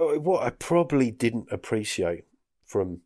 uh, 0.00 0.20
what 0.20 0.44
I 0.44 0.50
probably 0.50 1.10
didn't 1.10 1.48
appreciate 1.50 2.26
from 2.64 3.00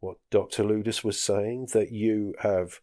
what 0.00 0.16
Dr. 0.32 0.64
Ludus 0.64 1.04
was 1.04 1.22
saying 1.22 1.68
that 1.72 1.92
you 1.92 2.34
have 2.40 2.80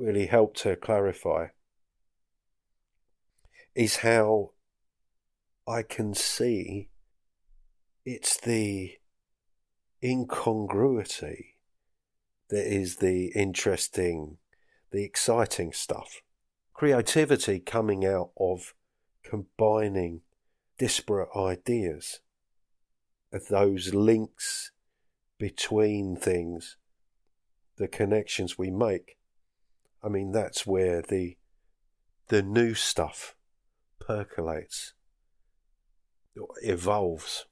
really 0.00 0.26
helped 0.26 0.58
to 0.62 0.76
clarify 0.76 1.48
is 3.74 3.96
how 3.96 4.52
I 5.68 5.82
can 5.82 6.14
see 6.14 6.88
it's 8.04 8.38
the 8.38 8.94
incongruity 10.02 11.58
that 12.48 12.66
is 12.66 12.96
the 12.96 13.26
interesting, 13.36 14.38
the 14.90 15.04
exciting 15.04 15.72
stuff. 15.72 16.22
Creativity 16.72 17.60
coming 17.60 18.04
out 18.04 18.30
of 18.38 18.74
combining 19.22 20.22
disparate 20.78 21.28
ideas, 21.36 22.20
of 23.32 23.48
those 23.48 23.94
links 23.94 24.72
between 25.38 26.16
things, 26.16 26.76
the 27.76 27.86
connections 27.86 28.58
we 28.58 28.70
make. 28.70 29.19
I 30.02 30.08
mean, 30.08 30.32
that's 30.32 30.66
where 30.66 31.02
the 31.02 31.36
the 32.28 32.42
new 32.42 32.74
stuff 32.74 33.34
percolates, 33.98 34.94
evolves. 36.62 37.46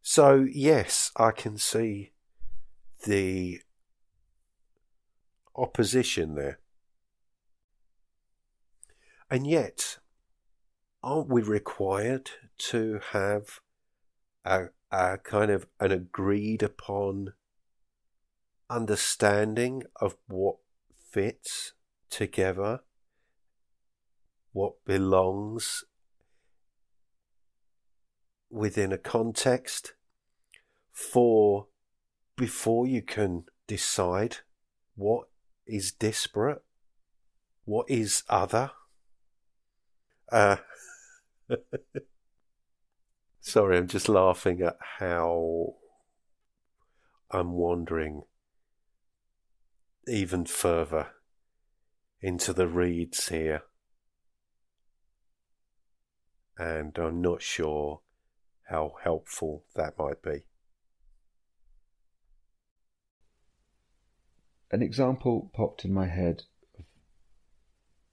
So, 0.00 0.46
yes, 0.48 1.10
I 1.16 1.32
can 1.32 1.58
see 1.58 2.12
the 3.04 3.60
opposition 5.56 6.36
there. 6.36 6.60
And 9.28 9.44
yet, 9.44 9.98
aren't 11.02 11.28
we 11.28 11.42
required 11.42 12.30
to 12.58 13.00
have 13.10 13.60
a, 14.44 14.66
a 14.92 15.18
kind 15.18 15.50
of 15.50 15.66
an 15.80 15.90
agreed 15.90 16.62
upon 16.62 17.32
understanding 18.68 19.84
of 20.00 20.16
what 20.26 20.56
fits 21.10 21.72
together, 22.10 22.80
what 24.52 24.84
belongs 24.84 25.84
within 28.50 28.92
a 28.92 28.98
context 28.98 29.94
for 30.92 31.66
before 32.36 32.86
you 32.86 33.02
can 33.02 33.44
decide 33.66 34.38
what 34.94 35.28
is 35.66 35.92
disparate, 35.92 36.62
what 37.64 37.88
is 37.90 38.22
other. 38.28 38.70
Uh, 40.30 40.56
sorry, 43.40 43.78
I'm 43.78 43.88
just 43.88 44.08
laughing 44.08 44.62
at 44.62 44.76
how 44.98 45.74
I'm 47.30 47.52
wandering 47.52 48.22
even 50.06 50.44
further 50.44 51.08
into 52.20 52.52
the 52.52 52.68
reeds 52.68 53.28
here. 53.28 53.62
And 56.58 56.96
I'm 56.98 57.20
not 57.20 57.42
sure 57.42 58.00
how 58.68 58.94
helpful 59.02 59.64
that 59.74 59.98
might 59.98 60.22
be. 60.22 60.44
An 64.70 64.82
example 64.82 65.50
popped 65.54 65.84
in 65.84 65.92
my 65.92 66.06
head. 66.06 66.44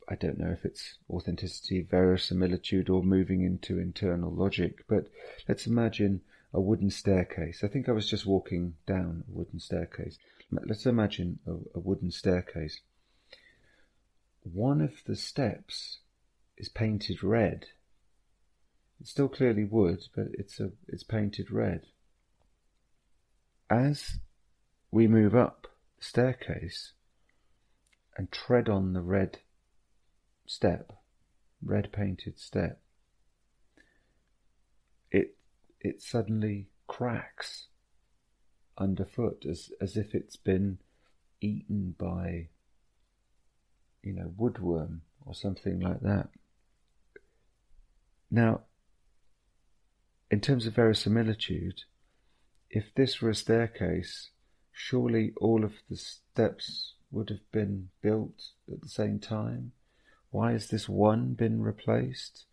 I 0.08 0.15
don't 0.15 0.38
know 0.38 0.51
if 0.51 0.65
it's 0.65 0.97
authenticity, 1.10 1.82
verisimilitude, 1.82 2.89
or 2.89 3.01
moving 3.01 3.41
into 3.41 3.79
internal 3.79 4.32
logic, 4.32 4.86
but 4.88 5.06
let's 5.47 5.65
imagine 5.65 6.21
a 6.54 6.62
wooden 6.62 6.89
staircase. 6.89 7.63
I 7.63 7.68
think 7.68 7.89
I 7.89 7.94
was 7.94 8.10
just 8.10 8.26
walking 8.26 8.76
down 8.86 9.24
a 9.28 9.32
wooden 9.32 9.60
staircase. 9.60 10.18
Let's 10.52 10.86
imagine 10.86 11.39
a, 11.48 11.54
a 11.76 11.80
wooden 11.80 12.12
staircase. 12.12 12.82
One 14.44 14.82
of 14.82 15.04
the 15.06 15.16
steps 15.16 16.00
is 16.58 16.70
painted 16.70 17.24
red 17.24 17.68
it's 19.04 19.12
still 19.12 19.28
clearly 19.28 19.66
wood, 19.66 20.08
but 20.16 20.28
it's 20.32 20.62
a 20.62 20.72
it's 20.88 21.04
painted 21.04 21.52
red. 21.52 21.88
As 23.70 24.20
we 24.92 25.08
move 25.08 25.36
up 25.36 25.68
the 25.98 26.06
staircase 26.06 26.94
and 28.16 28.32
tread 28.32 28.70
on 28.70 28.94
the 28.94 29.02
red 29.02 29.39
step, 30.46 30.94
red 31.62 31.92
painted 31.92 32.39
step, 32.39 32.80
it 35.84 36.02
suddenly 36.02 36.67
cracks 36.88 37.67
underfoot 38.78 39.46
as 39.48 39.72
as 39.80 39.96
if 39.96 40.15
it's 40.15 40.36
been 40.36 40.80
eaten 41.41 41.93
by 41.98 42.48
you 44.02 44.13
know 44.13 44.34
woodworm 44.39 45.00
or 45.26 45.36
something 45.36 45.80
like 45.80 46.02
that. 46.02 46.30
Now 48.32 48.62
in 50.32 50.41
terms 50.41 50.65
of 50.65 50.74
verisimilitude, 50.74 51.84
if 52.72 52.86
this 52.96 53.22
were 53.22 53.30
a 53.30 53.36
staircase, 53.36 54.32
surely 54.72 55.32
all 55.38 55.63
of 55.63 55.74
the 55.91 55.96
steps 55.96 56.96
would 57.12 57.30
have 57.30 57.52
been 57.52 57.89
built 58.02 58.50
at 58.72 58.82
the 58.82 58.89
same 58.89 59.19
time. 59.19 59.74
Why 60.32 60.54
has 60.54 60.69
this 60.69 60.89
one 60.89 61.34
been 61.34 61.62
replaced? 61.62 62.46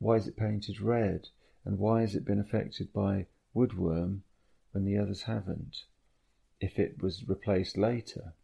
Why 0.00 0.16
is 0.16 0.26
it 0.26 0.36
painted 0.36 0.80
red? 0.80 1.28
And 1.66 1.80
why 1.80 2.02
has 2.02 2.14
it 2.14 2.24
been 2.24 2.38
affected 2.38 2.92
by 2.92 3.26
woodworm 3.54 4.20
when 4.70 4.84
the 4.84 4.96
others 4.96 5.22
haven't? 5.22 5.82
If 6.60 6.78
it 6.78 7.02
was 7.02 7.28
replaced 7.28 7.76
later. 7.76 8.34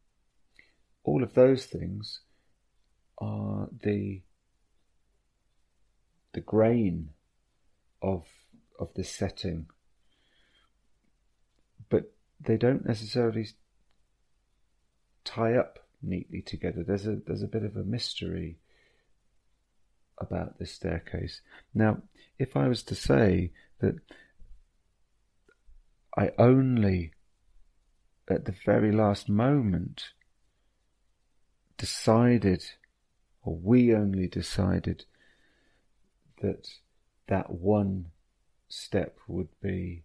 All 1.05 1.23
of 1.23 1.35
those 1.35 1.65
things 1.67 2.21
are 3.19 3.69
the 3.73 4.23
the 6.33 6.41
grain 6.41 7.11
of 8.03 8.27
of 8.79 8.93
the 8.95 9.05
setting, 9.05 9.67
but 11.89 12.13
they 12.41 12.57
don't 12.57 12.87
necessarily 12.87 13.47
tie 15.25 15.55
up 15.55 15.79
neatly 16.03 16.43
together. 16.43 16.83
There's 16.83 17.07
a 17.07 17.17
there's 17.27 17.43
a 17.43 17.49
bit 17.49 17.63
of 17.63 17.77
a 17.77 17.85
mystery 17.85 18.59
about 20.19 20.59
this 20.59 20.73
staircase. 20.73 21.41
Now, 21.75 22.03
if 22.39 22.57
I 22.57 22.69
was 22.69 22.83
to 22.85 22.95
say 22.95 23.53
that 23.81 23.97
I 26.17 26.31
only 26.39 27.13
at 28.29 28.45
the 28.45 28.55
very 28.65 28.93
last 28.93 29.29
moment 29.29 30.11
decided, 31.77 32.65
or 33.43 33.57
we 33.57 33.95
only 33.95 34.29
decided, 34.29 35.05
that 36.41 36.69
that 37.29 37.51
one 37.51 38.07
step 38.69 39.19
would 39.29 39.49
be 39.61 40.05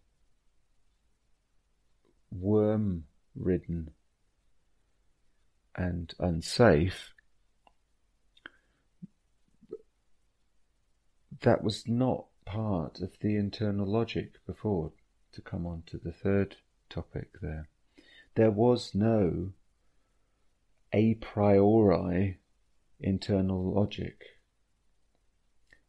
worm 2.31 3.05
ridden 3.35 3.91
and 5.75 6.13
unsafe, 6.19 7.13
that 11.41 11.63
was 11.63 11.87
not 11.87 12.25
part 12.45 12.99
of 13.01 13.19
the 13.19 13.35
internal 13.35 13.85
logic 13.85 14.33
before, 14.45 14.91
to 15.33 15.41
come 15.41 15.65
on 15.65 15.83
to 15.87 15.97
the 15.97 16.11
third 16.11 16.55
topic 16.89 17.39
there. 17.41 17.67
There 18.35 18.51
was 18.51 18.95
no 18.95 19.53
a 20.93 21.15
priori 21.15 22.39
internal 22.99 23.73
logic. 23.73 24.23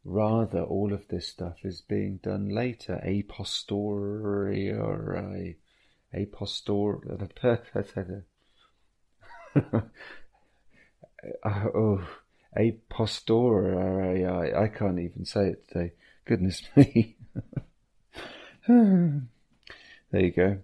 Rather, 0.03 0.61
all 0.63 0.93
of 0.93 1.07
this 1.09 1.27
stuff 1.27 1.57
is 1.63 1.81
being 1.81 2.17
done 2.17 2.49
later, 2.49 2.99
a 3.03 3.23
posteriori, 3.23 4.69
a 6.13 6.25
postor, 6.25 6.99
oh, 11.45 12.07
a 12.57 12.71
posteriori. 12.89 14.53
I 14.55 14.67
can't 14.67 14.99
even 14.99 15.25
say 15.25 15.49
it 15.49 15.67
today. 15.67 15.93
Goodness 16.25 16.63
me. 16.75 17.17
there 18.67 19.21
you 20.13 20.31
go. 20.31 20.59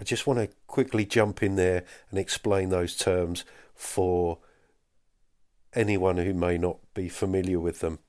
I 0.00 0.04
just 0.04 0.26
want 0.26 0.40
to 0.40 0.48
quickly 0.66 1.04
jump 1.04 1.42
in 1.42 1.56
there 1.56 1.84
and 2.10 2.18
explain 2.18 2.70
those 2.70 2.96
terms 2.96 3.44
for 3.74 4.38
anyone 5.74 6.16
who 6.16 6.34
may 6.34 6.58
not 6.58 6.78
be 6.92 7.08
familiar 7.08 7.60
with 7.60 7.80
them. 7.80 8.00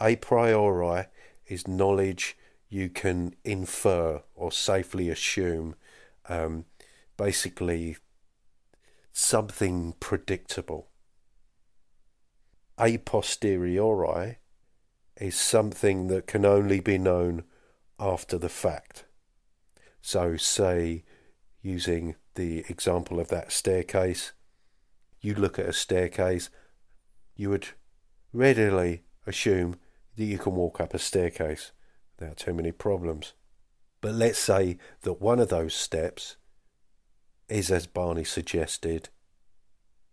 A 0.00 0.16
priori 0.16 1.06
is 1.46 1.68
knowledge 1.68 2.36
you 2.68 2.88
can 2.88 3.34
infer 3.44 4.22
or 4.34 4.50
safely 4.52 5.08
assume, 5.08 5.74
um, 6.28 6.64
basically, 7.16 7.96
something 9.12 9.94
predictable. 10.00 10.88
A 12.78 12.98
posteriori 12.98 14.38
is 15.16 15.36
something 15.36 16.08
that 16.08 16.26
can 16.26 16.44
only 16.44 16.80
be 16.80 16.98
known 16.98 17.44
after 18.00 18.36
the 18.36 18.48
fact. 18.48 19.04
So, 20.02 20.36
say 20.36 21.04
using 21.62 22.16
the 22.34 22.64
example 22.68 23.20
of 23.20 23.28
that 23.28 23.52
staircase, 23.52 24.32
you 25.20 25.34
look 25.34 25.58
at 25.58 25.68
a 25.68 25.72
staircase, 25.72 26.50
you 27.36 27.50
would 27.50 27.68
readily 28.32 29.04
assume 29.26 29.76
that 30.16 30.24
you 30.24 30.38
can 30.38 30.54
walk 30.54 30.80
up 30.80 30.94
a 30.94 30.98
staircase 30.98 31.72
without 32.18 32.36
too 32.36 32.52
many 32.52 32.72
problems. 32.72 33.32
But 34.00 34.14
let's 34.14 34.38
say 34.38 34.78
that 35.02 35.20
one 35.20 35.40
of 35.40 35.48
those 35.48 35.74
steps 35.74 36.36
is, 37.48 37.70
as 37.70 37.86
Barney 37.86 38.24
suggested, 38.24 39.08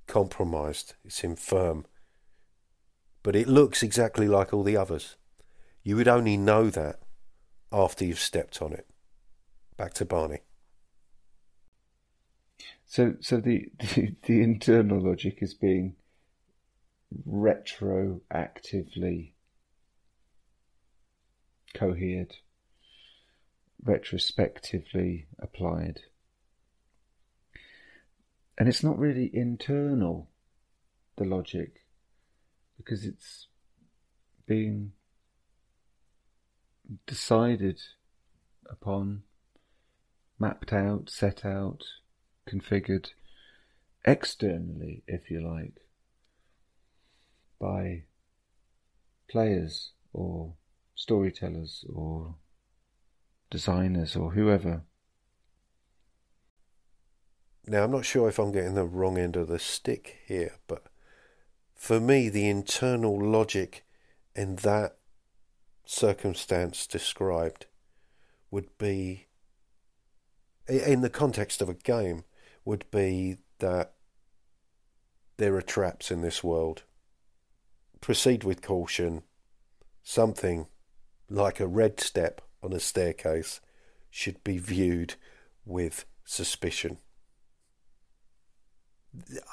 compromised, 0.07 0.93
it's 1.03 1.23
infirm, 1.23 1.85
but 3.23 3.35
it 3.35 3.47
looks 3.47 3.83
exactly 3.83 4.27
like 4.27 4.53
all 4.53 4.63
the 4.63 4.77
others. 4.77 5.15
You 5.83 5.95
would 5.95 6.07
only 6.07 6.37
know 6.37 6.69
that 6.69 6.99
after 7.71 8.05
you've 8.05 8.19
stepped 8.19 8.61
on 8.61 8.73
it. 8.73 8.87
Back 9.77 9.93
to 9.95 10.05
Barney. 10.05 10.41
So, 12.85 13.15
so 13.19 13.37
the, 13.37 13.69
the, 13.95 14.15
the 14.23 14.43
internal 14.43 14.99
logic 14.99 15.37
is 15.41 15.53
being 15.53 15.95
retroactively 17.27 19.31
cohered, 21.73 22.35
retrospectively 23.83 25.27
applied. 25.39 26.01
And 28.57 28.67
it's 28.67 28.83
not 28.83 28.99
really 28.99 29.29
internal, 29.33 30.29
the 31.17 31.25
logic, 31.25 31.80
because 32.83 33.05
it's 33.05 33.47
being 34.47 34.91
decided 37.05 37.79
upon, 38.69 39.21
mapped 40.39 40.73
out, 40.73 41.09
set 41.09 41.45
out, 41.45 41.83
configured 42.49 43.09
externally, 44.03 45.03
if 45.07 45.29
you 45.29 45.47
like, 45.47 45.81
by 47.59 48.03
players 49.29 49.91
or 50.11 50.53
storytellers 50.95 51.85
or 51.87 52.35
designers 53.51 54.15
or 54.15 54.31
whoever. 54.31 54.81
Now, 57.67 57.83
I'm 57.83 57.91
not 57.91 58.05
sure 58.05 58.27
if 58.27 58.39
I'm 58.39 58.51
getting 58.51 58.73
the 58.73 58.85
wrong 58.85 59.19
end 59.19 59.35
of 59.35 59.47
the 59.47 59.59
stick 59.59 60.17
here, 60.25 60.55
but 60.67 60.90
for 61.81 61.99
me, 61.99 62.29
the 62.29 62.47
internal 62.47 63.19
logic 63.19 63.83
in 64.35 64.57
that 64.57 64.97
circumstance 65.83 66.85
described 66.85 67.65
would 68.51 68.77
be, 68.77 69.25
in 70.67 71.01
the 71.01 71.09
context 71.09 71.59
of 71.59 71.69
a 71.69 71.73
game, 71.73 72.23
would 72.63 72.85
be 72.91 73.37
that 73.57 73.93
there 75.37 75.55
are 75.55 75.61
traps 75.63 76.11
in 76.11 76.21
this 76.21 76.43
world. 76.43 76.83
Proceed 77.99 78.43
with 78.43 78.61
caution. 78.61 79.23
Something 80.03 80.67
like 81.31 81.59
a 81.59 81.65
red 81.65 81.99
step 81.99 82.41
on 82.61 82.73
a 82.73 82.79
staircase 82.79 83.59
should 84.11 84.43
be 84.43 84.59
viewed 84.59 85.15
with 85.65 86.05
suspicion. 86.25 86.99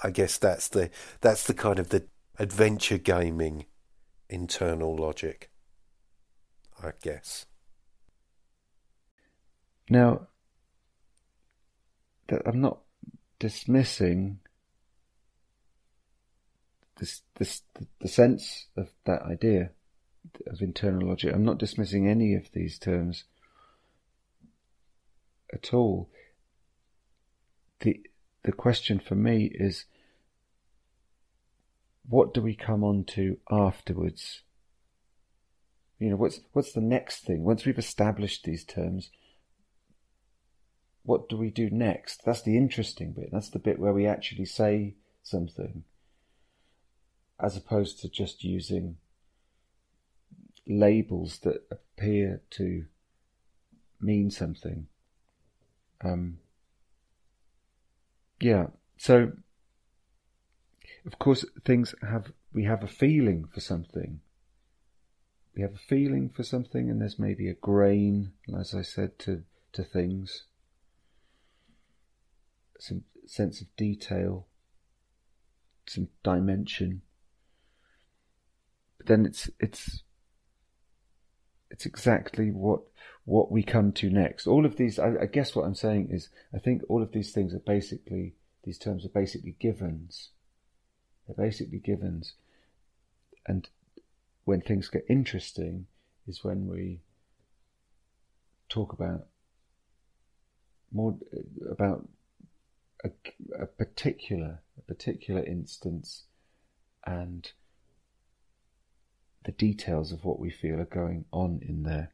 I 0.04 0.10
guess 0.10 0.36
that's 0.36 0.68
the 0.68 0.90
that's 1.22 1.44
the 1.44 1.54
kind 1.54 1.78
of 1.78 1.88
the 1.88 2.04
adventure 2.38 2.98
gaming 2.98 3.66
internal 4.28 4.94
logic. 4.96 5.50
I 6.82 6.92
guess. 7.02 7.46
Now, 9.90 10.28
I'm 12.46 12.60
not 12.60 12.80
dismissing 13.38 14.40
this, 16.98 17.22
this, 17.36 17.62
the 18.00 18.08
sense 18.08 18.66
of 18.76 18.90
that 19.04 19.22
idea 19.22 19.70
of 20.46 20.60
internal 20.60 21.08
logic. 21.08 21.32
I'm 21.34 21.44
not 21.44 21.58
dismissing 21.58 22.06
any 22.06 22.34
of 22.34 22.52
these 22.52 22.78
terms 22.78 23.24
at 25.52 25.72
all. 25.72 26.10
The, 27.80 28.00
the 28.42 28.52
question 28.52 28.98
for 28.98 29.14
me 29.14 29.50
is 29.54 29.86
what 32.08 32.32
do 32.32 32.40
we 32.40 32.54
come 32.54 32.82
on 32.82 33.04
to 33.04 33.38
afterwards? 33.50 34.42
You 35.98 36.10
know, 36.10 36.16
what's, 36.16 36.40
what's 36.52 36.72
the 36.72 36.80
next 36.80 37.24
thing? 37.24 37.44
Once 37.44 37.64
we've 37.64 37.78
established 37.78 38.44
these 38.44 38.64
terms, 38.64 39.10
what 41.02 41.28
do 41.28 41.36
we 41.36 41.50
do 41.50 41.70
next? 41.70 42.24
That's 42.24 42.42
the 42.42 42.56
interesting 42.56 43.12
bit. 43.12 43.30
That's 43.32 43.50
the 43.50 43.58
bit 43.58 43.78
where 43.78 43.92
we 43.92 44.06
actually 44.06 44.44
say 44.44 44.94
something, 45.22 45.84
as 47.40 47.56
opposed 47.56 48.00
to 48.00 48.08
just 48.08 48.44
using 48.44 48.96
labels 50.66 51.38
that 51.40 51.62
appear 51.70 52.42
to 52.50 52.84
mean 54.00 54.30
something. 54.30 54.86
Um, 56.02 56.38
yeah, 58.40 58.66
so 58.96 59.32
of 61.06 61.18
course 61.18 61.44
things 61.64 61.94
have 62.02 62.32
we 62.52 62.64
have 62.64 62.82
a 62.82 62.88
feeling 62.88 63.46
for 63.52 63.60
something. 63.60 64.20
We 65.54 65.62
have 65.62 65.74
a 65.74 65.78
feeling 65.78 66.30
for 66.30 66.44
something, 66.44 66.88
and 66.88 67.00
there's 67.00 67.18
maybe 67.18 67.48
a 67.48 67.54
grain, 67.54 68.32
as 68.56 68.74
I 68.74 68.82
said, 68.82 69.18
to 69.20 69.42
to 69.72 69.82
things 69.82 70.44
some 72.78 73.04
sense 73.26 73.60
of 73.60 73.74
detail, 73.76 74.46
some 75.86 76.08
dimension. 76.22 77.02
But 78.98 79.06
then 79.06 79.26
it's 79.26 79.50
it's 79.60 80.02
it's 81.70 81.86
exactly 81.86 82.50
what 82.50 82.82
what 83.24 83.52
we 83.52 83.62
come 83.62 83.92
to 83.92 84.08
next. 84.08 84.46
All 84.46 84.64
of 84.64 84.76
these, 84.76 84.98
I, 84.98 85.12
I 85.22 85.26
guess, 85.26 85.54
what 85.54 85.66
I'm 85.66 85.74
saying 85.74 86.08
is, 86.10 86.30
I 86.54 86.58
think 86.58 86.82
all 86.88 87.02
of 87.02 87.12
these 87.12 87.32
things 87.32 87.52
are 87.52 87.58
basically 87.58 88.34
these 88.64 88.78
terms 88.78 89.04
are 89.04 89.10
basically 89.10 89.56
givens. 89.58 90.30
They're 91.28 91.46
basically 91.46 91.78
givens, 91.78 92.32
and 93.46 93.68
when 94.44 94.62
things 94.62 94.88
get 94.88 95.04
interesting 95.08 95.86
is 96.26 96.42
when 96.42 96.66
we 96.66 97.00
talk 98.70 98.94
about 98.94 99.26
more 100.90 101.16
uh, 101.36 101.70
about 101.70 102.08
a, 103.04 103.10
a 103.60 103.66
particular 103.66 104.60
a 104.78 104.82
particular 104.82 105.44
instance 105.44 106.24
and 107.06 107.52
the 109.44 109.52
details 109.52 110.12
of 110.12 110.24
what 110.24 110.38
we 110.38 110.50
feel 110.50 110.80
are 110.80 110.84
going 110.84 111.24
on 111.32 111.60
in 111.62 111.82
there. 111.82 112.12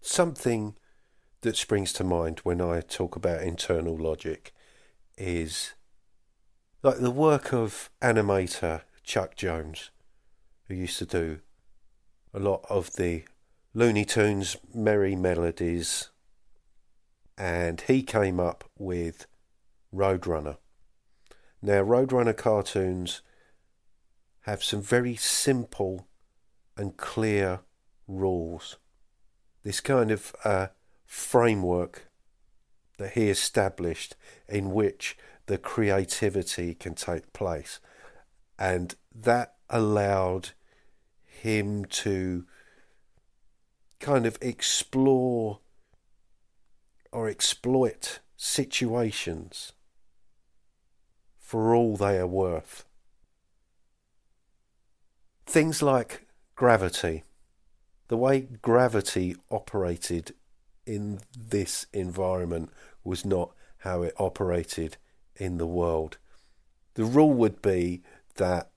Something 0.00 0.76
that 1.40 1.56
springs 1.56 1.92
to 1.94 2.04
mind 2.04 2.40
when 2.40 2.60
I 2.60 2.80
talk 2.80 3.16
about 3.16 3.42
internal 3.42 3.96
logic 3.96 4.54
is 5.18 5.74
like 6.86 6.98
the 6.98 7.10
work 7.10 7.52
of 7.52 7.90
animator 8.00 8.82
Chuck 9.02 9.34
Jones, 9.34 9.90
who 10.68 10.74
used 10.74 10.98
to 10.98 11.04
do 11.04 11.40
a 12.32 12.38
lot 12.38 12.64
of 12.70 12.92
the 12.92 13.24
Looney 13.74 14.04
Tunes 14.04 14.56
merry 14.72 15.16
Melodies 15.16 16.10
and 17.36 17.80
he 17.80 18.04
came 18.04 18.38
up 18.38 18.62
with 18.78 19.26
Roadrunner. 19.92 20.58
Now, 21.60 21.82
Roadrunner 21.82 22.36
cartoons 22.36 23.20
have 24.42 24.62
some 24.62 24.80
very 24.80 25.16
simple 25.16 26.06
and 26.76 26.96
clear 26.96 27.62
rules. 28.06 28.76
This 29.64 29.80
kind 29.80 30.12
of 30.12 30.36
uh, 30.44 30.68
framework 31.04 32.06
that 32.98 33.14
he 33.14 33.28
established 33.28 34.14
in 34.48 34.70
which 34.70 35.16
the 35.46 35.58
creativity 35.58 36.74
can 36.74 36.94
take 36.94 37.32
place. 37.32 37.80
And 38.58 38.94
that 39.14 39.54
allowed 39.70 40.50
him 41.24 41.84
to 41.84 42.44
kind 44.00 44.26
of 44.26 44.38
explore 44.40 45.60
or 47.12 47.28
exploit 47.28 48.20
situations 48.36 49.72
for 51.38 51.74
all 51.74 51.96
they 51.96 52.18
are 52.18 52.26
worth. 52.26 52.84
Things 55.46 55.80
like 55.80 56.26
gravity, 56.56 57.22
the 58.08 58.16
way 58.16 58.48
gravity 58.62 59.36
operated 59.50 60.34
in 60.84 61.20
this 61.36 61.86
environment 61.92 62.70
was 63.04 63.24
not 63.24 63.52
how 63.78 64.02
it 64.02 64.14
operated 64.18 64.96
in 65.36 65.58
the 65.58 65.66
world. 65.66 66.18
The 66.94 67.04
rule 67.04 67.32
would 67.32 67.62
be 67.62 68.02
that 68.36 68.70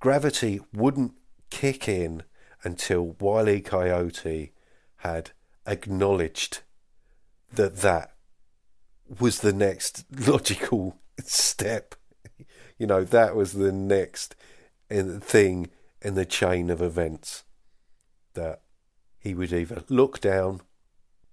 gravity 0.00 0.60
wouldn't 0.72 1.14
kick 1.50 1.88
in 1.88 2.22
until 2.62 3.16
Wile 3.20 3.48
E. 3.48 3.60
Coyote 3.60 4.52
had 4.98 5.30
acknowledged 5.66 6.60
that 7.52 7.76
that 7.78 8.14
was 9.20 9.40
the 9.40 9.52
next 9.52 10.04
logical 10.28 10.98
step. 11.24 11.94
You 12.78 12.86
know, 12.86 13.04
that 13.04 13.34
was 13.34 13.52
the 13.52 13.72
next 13.72 14.34
thing 14.90 15.70
in 16.02 16.14
the 16.14 16.26
chain 16.26 16.70
of 16.70 16.82
events 16.82 17.44
that 18.34 18.62
he 19.18 19.34
would 19.34 19.52
either 19.52 19.82
look 19.88 20.20
down 20.20 20.60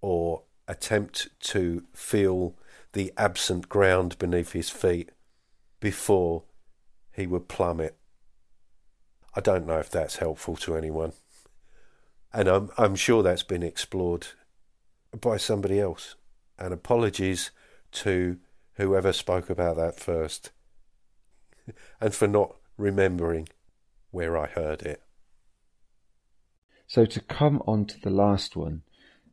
or 0.02 0.43
attempt 0.67 1.28
to 1.39 1.84
feel 1.93 2.56
the 2.93 3.12
absent 3.17 3.69
ground 3.69 4.17
beneath 4.17 4.53
his 4.53 4.69
feet 4.69 5.12
before 5.79 6.43
he 7.12 7.27
would 7.27 7.47
plummet. 7.47 7.97
I 9.36 9.41
don't 9.41 9.67
know 9.67 9.79
if 9.79 9.89
that's 9.89 10.17
helpful 10.17 10.56
to 10.58 10.75
anyone. 10.75 11.13
And 12.32 12.47
I'm, 12.47 12.69
I'm 12.77 12.95
sure 12.95 13.21
that's 13.21 13.43
been 13.43 13.63
explored 13.63 14.27
by 15.19 15.38
somebody 15.38 15.79
else. 15.79 16.15
And 16.58 16.73
apologies 16.73 17.51
to 17.93 18.38
whoever 18.75 19.13
spoke 19.13 19.49
about 19.49 19.75
that 19.77 19.99
first 19.99 20.51
and 22.01 22.13
for 22.13 22.27
not 22.27 22.56
remembering 22.77 23.49
where 24.12 24.38
I 24.38 24.47
heard 24.47 24.82
it. 24.84 25.01
So 26.88 27.06
to 27.06 27.19
come 27.21 27.62
on 27.65 27.86
to 27.86 27.99
the 27.99 28.12
last 28.12 28.56
one, 28.56 28.84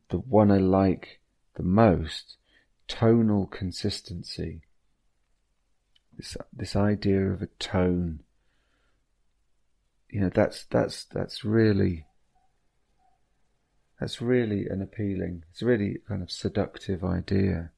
the 0.08 0.18
one 0.18 0.50
I 0.50 0.58
like 0.58 1.20
the 1.56 1.62
most, 1.62 2.36
tonal 2.90 3.46
consistency. 3.46 4.62
This 6.16 6.36
this 6.52 6.74
idea 6.74 7.30
of 7.30 7.40
a 7.40 7.46
tone. 7.46 8.20
You 10.10 10.22
know, 10.22 10.28
that's 10.28 10.64
that's 10.64 11.04
that's 11.04 11.44
really 11.44 12.06
that's 14.00 14.20
really 14.20 14.66
an 14.66 14.82
appealing. 14.82 15.44
It's 15.50 15.62
really 15.62 15.98
kind 16.08 16.20
of 16.20 16.32
seductive 16.32 17.04
idea 17.04 17.70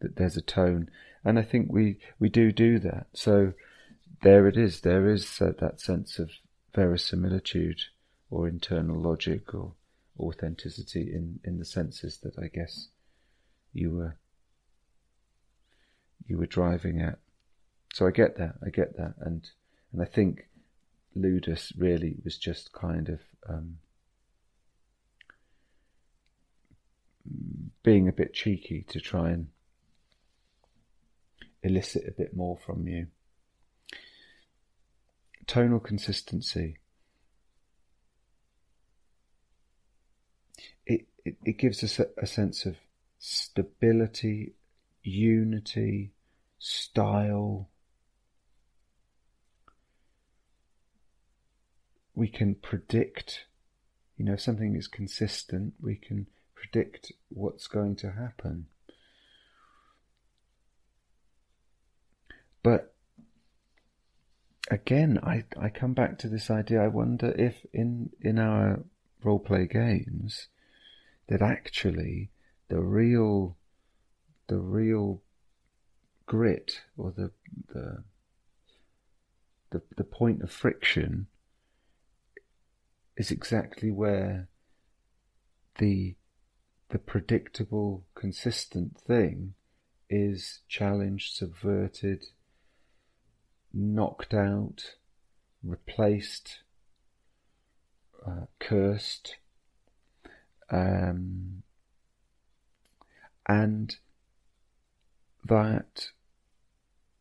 that 0.00 0.14
there's 0.14 0.36
a 0.36 0.42
tone, 0.42 0.88
and 1.24 1.36
I 1.36 1.42
think 1.42 1.66
we 1.72 1.98
we 2.20 2.28
do 2.28 2.52
do 2.52 2.78
that. 2.78 3.08
So 3.12 3.54
there 4.22 4.46
it 4.46 4.56
is. 4.56 4.82
There 4.82 5.10
is 5.10 5.40
uh, 5.40 5.52
that 5.58 5.80
sense 5.80 6.20
of 6.20 6.30
verisimilitude 6.74 7.80
or 8.30 8.46
internal 8.46 9.00
logic 9.00 9.52
or 9.52 9.74
authenticity 10.18 11.12
in, 11.12 11.40
in 11.42 11.58
the 11.58 11.64
senses 11.64 12.18
that 12.22 12.38
I 12.38 12.46
guess 12.46 12.88
you 13.72 13.90
were 13.90 14.16
you 16.26 16.38
were 16.38 16.46
driving 16.46 17.00
at. 17.00 17.18
So 17.92 18.06
I 18.06 18.10
get 18.10 18.36
that, 18.38 18.56
I 18.64 18.70
get 18.70 18.96
that, 18.96 19.14
and 19.20 19.48
and 19.92 20.02
I 20.02 20.06
think 20.06 20.48
Ludus 21.14 21.72
really 21.76 22.16
was 22.24 22.36
just 22.36 22.72
kind 22.72 23.08
of 23.08 23.20
um, 23.48 23.78
being 27.82 28.08
a 28.08 28.12
bit 28.12 28.34
cheeky 28.34 28.84
to 28.88 29.00
try 29.00 29.30
and 29.30 29.48
elicit 31.62 32.04
a 32.06 32.12
bit 32.12 32.34
more 32.34 32.56
from 32.56 32.86
you. 32.88 33.06
Tonal 35.46 35.80
consistency. 35.80 36.78
It, 40.86 41.06
it, 41.24 41.36
it 41.44 41.58
gives 41.58 41.84
us 41.84 41.98
a, 41.98 42.08
a 42.18 42.26
sense 42.26 42.66
of 42.66 42.76
stability, 43.18 44.54
unity, 45.02 46.13
style. 46.64 47.68
We 52.14 52.28
can 52.28 52.54
predict, 52.54 53.44
you 54.16 54.24
know, 54.24 54.32
if 54.32 54.40
something 54.40 54.74
is 54.74 54.88
consistent, 54.88 55.74
we 55.78 55.96
can 55.96 56.26
predict 56.54 57.12
what's 57.28 57.66
going 57.66 57.96
to 57.96 58.12
happen. 58.12 58.66
But 62.62 62.94
again, 64.70 65.20
I, 65.22 65.44
I 65.60 65.68
come 65.68 65.92
back 65.92 66.18
to 66.20 66.28
this 66.30 66.50
idea. 66.50 66.82
I 66.82 66.88
wonder 66.88 67.30
if 67.32 67.66
in, 67.74 68.08
in 68.22 68.38
our 68.38 68.84
role 69.22 69.38
play 69.38 69.66
games, 69.66 70.48
that 71.28 71.42
actually 71.42 72.30
the 72.68 72.80
real 72.80 73.58
the 74.46 74.58
real 74.58 75.22
grit 76.26 76.82
or 76.96 77.12
the 77.12 77.30
the 77.72 78.04
the, 79.70 79.82
the 79.96 80.04
point 80.04 80.42
of 80.42 80.50
friction 80.50 81.26
is 83.16 83.30
exactly 83.30 83.90
where 83.90 84.48
the 85.78 86.14
the 86.90 86.98
predictable, 86.98 88.04
consistent 88.14 88.96
thing 89.00 89.54
is 90.08 90.60
challenged, 90.68 91.34
subverted, 91.34 92.24
knocked 93.72 94.32
out, 94.32 94.94
replaced, 95.62 96.60
uh, 98.24 98.46
cursed, 98.60 99.38
um, 100.70 101.64
and 103.48 103.96
that 105.44 106.10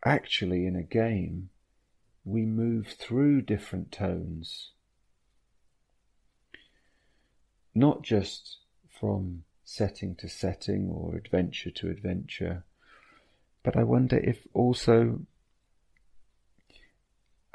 actually 0.06 0.66
in 0.66 0.76
a 0.76 0.84
game 0.84 1.50
we 2.26 2.46
move 2.46 2.96
through 3.00 3.42
different 3.42 3.92
tones, 3.92 4.72
not 7.76 8.02
just 8.02 8.58
from 9.00 9.44
setting 9.64 10.16
to 10.16 10.30
setting 10.30 10.90
or 10.90 11.16
adventure 11.16 11.72
to 11.72 11.90
adventure. 11.90 12.64
But 13.64 13.76
I 13.78 13.84
wonder 13.84 14.18
if 14.18 14.46
also, 14.54 15.22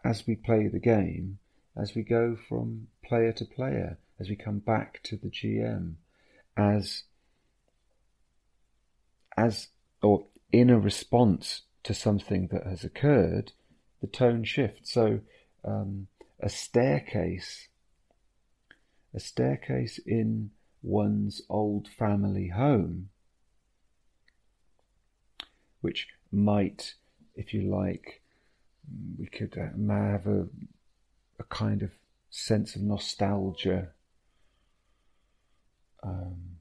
as 0.05 0.27
we 0.27 0.35
play 0.35 0.69
the 0.69 0.79
game, 0.79 1.39
as 1.77 1.95
we 1.95 2.03
go 2.03 2.37
from 2.49 2.89
player 3.05 3.33
to 3.33 3.45
player, 3.45 3.99
as 4.19 4.29
we 4.29 4.37
come 4.37 4.59
back 4.59 5.01
to 5.05 5.17
the 5.17 5.29
GM, 5.29 5.95
as 6.57 7.05
as 9.37 9.69
or 10.03 10.27
in 10.51 10.71
a 10.71 10.79
response 10.79 11.63
to 11.85 11.95
something 11.95 12.49
that 12.49 12.67
has 12.67 12.85
occurred, 12.85 13.53
the 14.01 14.07
tone 14.07 14.45
shifts. 14.45 14.93
So 14.93 15.21
um, 15.65 16.09
a 16.41 16.49
staircase, 16.49 17.69
a 19.15 19.21
staircase 19.21 19.99
in 20.07 20.51
one's 20.83 21.43
old 21.49 21.89
family 21.89 22.49
home, 22.49 23.09
which 25.81 26.09
might, 26.31 26.95
if 27.35 27.55
you 27.55 27.63
like, 27.63 28.23
we 29.19 29.27
could 29.27 29.57
uh, 29.57 29.93
have 29.93 30.27
a, 30.27 30.47
a 31.39 31.45
kind 31.49 31.83
of 31.83 31.93
sense 32.31 32.77
of 32.77 32.83
nostalgia. 32.83 33.89
Um, 36.03 36.59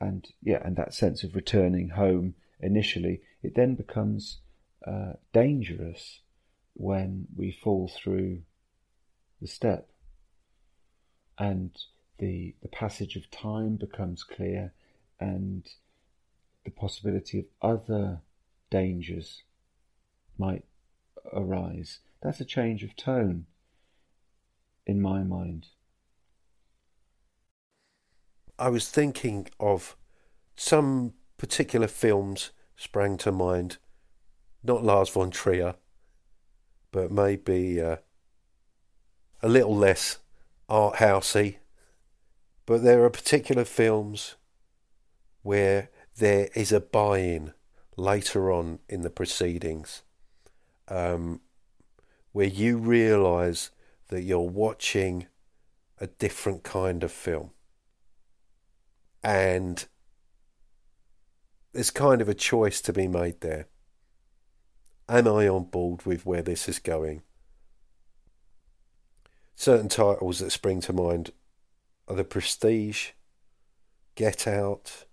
and 0.00 0.26
yeah, 0.42 0.60
and 0.64 0.76
that 0.76 0.94
sense 0.94 1.24
of 1.24 1.34
returning 1.34 1.90
home 1.90 2.34
initially, 2.64 3.20
it 3.42 3.54
then 3.54 3.74
becomes 3.74 4.38
uh, 4.86 5.12
dangerous 5.32 6.20
when 6.74 7.26
we 7.36 7.52
fall 7.52 7.88
through 7.88 8.42
the 9.40 9.46
step. 9.46 9.90
And 11.38 11.76
the, 12.18 12.54
the 12.62 12.68
passage 12.68 13.16
of 13.16 13.30
time 13.30 13.76
becomes 13.76 14.24
clear 14.24 14.72
and 15.20 15.68
the 16.64 16.70
possibility 16.70 17.38
of 17.38 17.46
other 17.60 18.20
dangers 18.70 19.42
might 20.38 20.64
arise. 21.32 22.00
That's 22.22 22.40
a 22.40 22.44
change 22.44 22.82
of 22.82 22.96
tone 22.96 23.46
in 24.86 25.00
my 25.00 25.22
mind. 25.22 25.66
I 28.58 28.68
was 28.68 28.88
thinking 28.88 29.48
of 29.58 29.96
some 30.56 31.14
particular 31.38 31.88
films 31.88 32.50
sprang 32.76 33.16
to 33.18 33.32
mind, 33.32 33.78
not 34.62 34.84
Lars 34.84 35.08
von 35.08 35.30
Trier, 35.30 35.74
but 36.90 37.10
maybe 37.10 37.80
uh, 37.80 37.96
a 39.42 39.48
little 39.48 39.76
less 39.76 40.18
art 40.68 40.96
housey. 40.96 41.56
But 42.66 42.82
there 42.82 43.04
are 43.04 43.10
particular 43.10 43.64
films 43.64 44.36
where 45.42 45.90
there 46.16 46.48
is 46.54 46.72
a 46.72 46.80
buy-in 46.80 47.52
later 47.96 48.50
on 48.50 48.78
in 48.88 49.02
the 49.02 49.10
proceedings, 49.10 50.02
um, 50.88 51.40
where 52.32 52.46
you 52.46 52.78
realise 52.78 53.70
that 54.08 54.22
you're 54.22 54.40
watching 54.40 55.26
a 56.00 56.06
different 56.06 56.62
kind 56.62 57.04
of 57.04 57.12
film. 57.12 57.50
And 59.22 59.84
there's 61.74 61.90
kind 61.90 62.20
of 62.22 62.28
a 62.28 62.34
choice 62.34 62.80
to 62.80 62.92
be 62.92 63.08
made 63.08 63.40
there. 63.40 63.66
Am 65.08 65.26
I 65.26 65.48
on 65.48 65.64
board 65.64 66.06
with 66.06 66.24
where 66.24 66.40
this 66.40 66.68
is 66.68 66.78
going? 66.78 67.22
Certain 69.56 69.88
titles 69.88 70.38
that 70.38 70.52
spring 70.52 70.80
to 70.82 70.92
mind 70.92 71.32
are 72.08 72.14
The 72.14 72.24
Prestige, 72.24 73.10
Get 74.14 74.46
Out, 74.46 75.04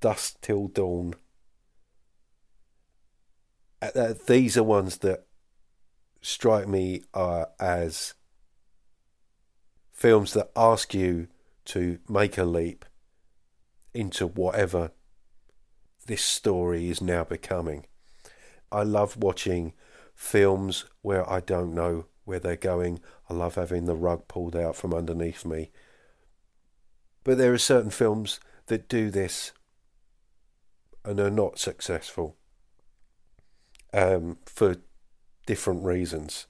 Dusk 0.00 0.40
Till 0.42 0.68
Dawn. 0.68 1.14
Uh, 3.80 4.14
these 4.26 4.56
are 4.56 4.62
ones 4.62 4.98
that 4.98 5.24
strike 6.20 6.68
me 6.68 7.02
uh, 7.14 7.46
as 7.58 8.14
films 9.90 10.34
that 10.34 10.50
ask 10.54 10.92
you 10.94 11.28
to 11.64 11.98
make 12.08 12.36
a 12.36 12.44
leap 12.44 12.84
into 13.94 14.26
whatever 14.26 14.92
this 16.06 16.22
story 16.22 16.88
is 16.90 17.00
now 17.00 17.24
becoming. 17.24 17.86
I 18.70 18.82
love 18.82 19.16
watching 19.16 19.72
films 20.14 20.84
where 21.02 21.28
I 21.30 21.40
don't 21.40 21.74
know 21.74 22.06
where 22.24 22.38
they're 22.38 22.56
going. 22.56 23.00
I 23.28 23.34
love 23.34 23.56
having 23.56 23.84
the 23.84 23.96
rug 23.96 24.28
pulled 24.28 24.56
out 24.56 24.76
from 24.76 24.94
underneath 24.94 25.44
me. 25.44 25.70
But 27.24 27.38
there 27.38 27.52
are 27.52 27.58
certain 27.58 27.90
films 27.90 28.40
that 28.66 28.88
do 28.88 29.10
this 29.10 29.52
and 31.04 31.20
are 31.20 31.30
not 31.30 31.58
successful 31.58 32.36
um, 33.92 34.38
for 34.46 34.76
different 35.46 35.84
reasons. 35.84 36.46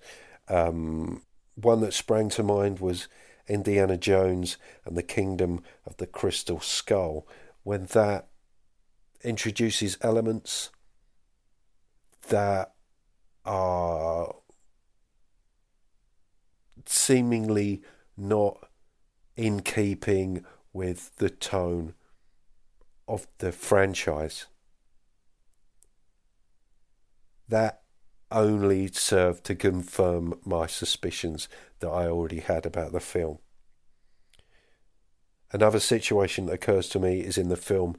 Um, 0.49 1.23
one 1.55 1.81
that 1.81 1.95
sprang 1.95 2.29
to 2.31 2.43
mind 2.43 2.81
was 2.81 3.09
Indiana 3.49 3.97
Jones 3.97 4.57
and 4.85 4.97
the 4.97 5.03
Kingdom 5.03 5.63
of 5.87 5.97
the 5.97 6.07
Crystal 6.07 6.61
Skull, 6.61 7.27
when 7.63 7.87
that 7.87 8.29
introduces 9.25 9.99
elements 10.01 10.71
that 12.29 12.75
are 13.45 14.35
seemingly 16.87 17.83
not 18.17 18.69
in 19.37 19.61
keeping 19.61 20.45
with 20.73 21.17
the 21.17 21.31
tone 21.31 21.95
of 23.09 23.27
the 23.39 23.53
franchise. 23.53 24.47
That 27.49 27.83
only 28.31 28.89
served 28.89 29.45
to 29.45 29.55
confirm 29.55 30.39
my 30.45 30.67
suspicions 30.67 31.49
that 31.81 31.89
I 31.89 32.07
already 32.07 32.41
had 32.41 32.65
about 32.65 32.93
the 32.93 33.01
film. 33.01 33.39
Another 35.53 35.81
situation 35.81 36.47
that 36.47 36.55
occurs 36.55 36.89
to 36.91 36.99
me 36.99 37.21
is 37.21 37.37
in 37.37 37.49
the 37.49 37.57
film 37.57 37.97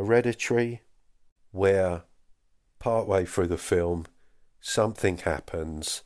Hereditary, 0.00 0.80
where 1.50 2.04
partway 2.78 3.26
through 3.26 3.48
the 3.48 3.58
film 3.58 4.06
something 4.58 5.18
happens 5.18 6.04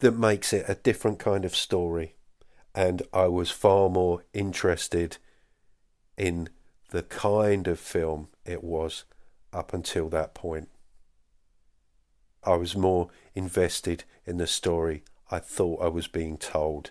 that 0.00 0.12
makes 0.12 0.52
it 0.52 0.66
a 0.68 0.74
different 0.74 1.18
kind 1.18 1.46
of 1.46 1.56
story, 1.56 2.16
and 2.74 3.00
I 3.14 3.28
was 3.28 3.50
far 3.50 3.88
more 3.88 4.24
interested 4.34 5.16
in 6.18 6.50
the 6.90 7.02
kind 7.02 7.66
of 7.66 7.80
film 7.80 8.28
it 8.44 8.62
was 8.62 9.04
up 9.54 9.72
until 9.72 10.10
that 10.10 10.34
point. 10.34 10.68
I 12.42 12.56
was 12.56 12.76
more 12.76 13.08
invested 13.34 14.04
in 14.26 14.36
the 14.36 14.46
story 14.46 15.02
I 15.30 15.38
thought 15.38 15.80
I 15.80 15.88
was 15.88 16.08
being 16.08 16.36
told 16.36 16.90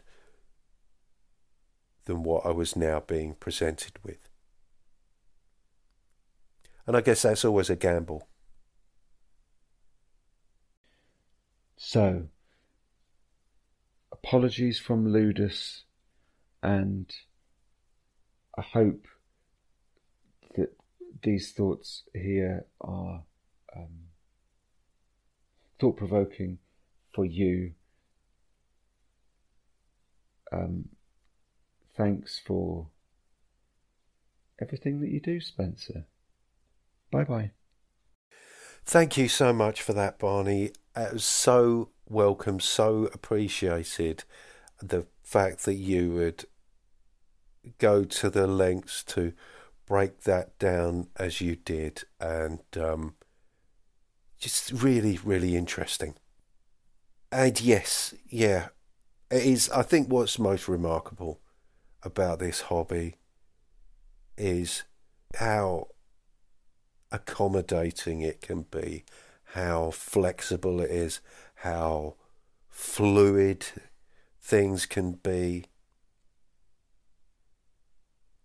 than 2.06 2.24
what 2.24 2.44
I 2.44 2.50
was 2.50 2.76
now 2.76 3.02
being 3.02 3.36
presented 3.36 4.00
with. 4.04 4.33
And 6.86 6.98
I 6.98 7.02
guess 7.02 7.22
that's 7.22 7.46
always 7.46 7.70
a 7.70 7.76
gamble. 7.76 8.28
So, 11.78 12.28
apologies 14.12 14.80
from 14.80 15.08
Ludus, 15.08 15.84
and 16.62 17.14
I 18.58 18.62
hope 18.62 19.06
that 20.56 20.76
these 21.22 21.52
thoughts 21.52 22.04
here 22.14 22.66
are 22.80 23.24
um, 23.76 24.08
thought 25.80 25.98
provoking 25.98 26.60
for 27.14 27.26
you. 27.26 27.74
Um, 30.52 30.90
thanks 31.96 32.40
for 32.46 32.88
everything 34.62 35.02
that 35.02 35.10
you 35.10 35.20
do, 35.20 35.42
Spencer. 35.42 36.06
Bye 37.14 37.26
bye. 37.26 37.52
Thank 38.86 39.18
you 39.18 39.28
so 39.28 39.54
much 39.54 39.84
for 39.84 39.94
that, 39.94 40.18
Barney. 40.18 40.72
Was 40.96 41.24
so 41.24 41.90
welcome, 42.10 42.60
so 42.60 43.06
appreciated 43.14 44.24
the 44.82 45.06
fact 45.22 45.66
that 45.66 45.76
you 45.76 46.12
would 46.12 46.46
go 47.78 48.04
to 48.04 48.30
the 48.32 48.48
lengths 48.48 49.04
to 49.04 49.34
break 49.86 50.22
that 50.22 50.58
down 50.58 51.08
as 51.16 51.40
you 51.40 51.56
did, 51.56 52.04
and 52.20 52.62
um, 52.80 53.14
just 54.40 54.72
really, 54.72 55.20
really 55.24 55.56
interesting. 55.56 56.16
And 57.32 57.62
yes, 57.62 58.16
yeah, 58.28 58.70
it 59.30 59.46
is. 59.46 59.70
I 59.70 59.84
think 59.84 60.10
what's 60.10 60.40
most 60.40 60.68
remarkable 60.68 61.42
about 62.02 62.40
this 62.40 62.62
hobby 62.62 63.18
is 64.36 64.84
how 65.36 65.90
accommodating 67.14 68.22
it 68.22 68.42
can 68.42 68.64
be, 68.64 69.06
how 69.54 69.92
flexible 69.92 70.82
it 70.82 70.90
is, 70.90 71.22
how 71.58 72.16
fluid 72.68 73.66
things 74.42 74.86
can 74.86 75.14
be. 75.14 75.66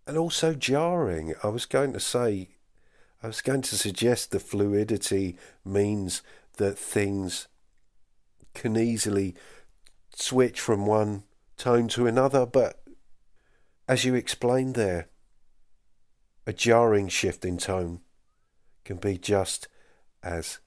And 0.07 0.16
also 0.16 0.54
jarring. 0.54 1.35
I 1.42 1.48
was 1.48 1.66
going 1.66 1.92
to 1.94 2.00
say, 2.00 2.50
I 3.22 3.26
was 3.26 3.40
going 3.40 3.62
to 3.62 3.76
suggest 3.76 4.31
the 4.31 4.38
fluidity 4.38 5.37
means 5.64 6.22
that 6.59 6.78
things 6.78 7.48
can 8.55 8.76
easily 8.76 9.34
switch 10.14 10.61
from 10.61 10.86
one 10.86 11.24
tone 11.57 11.88
to 11.88 12.07
another, 12.07 12.47
but 12.47 12.82
as 13.88 14.05
you 14.05 14.14
explained 14.14 14.74
there, 14.74 15.09
a 16.47 16.53
jarring 16.53 17.09
shift 17.09 17.45
in 17.45 17.59
tone 17.59 18.01
can 18.89 18.97
be 18.97 19.18
just 19.18 19.68
as 20.22 20.61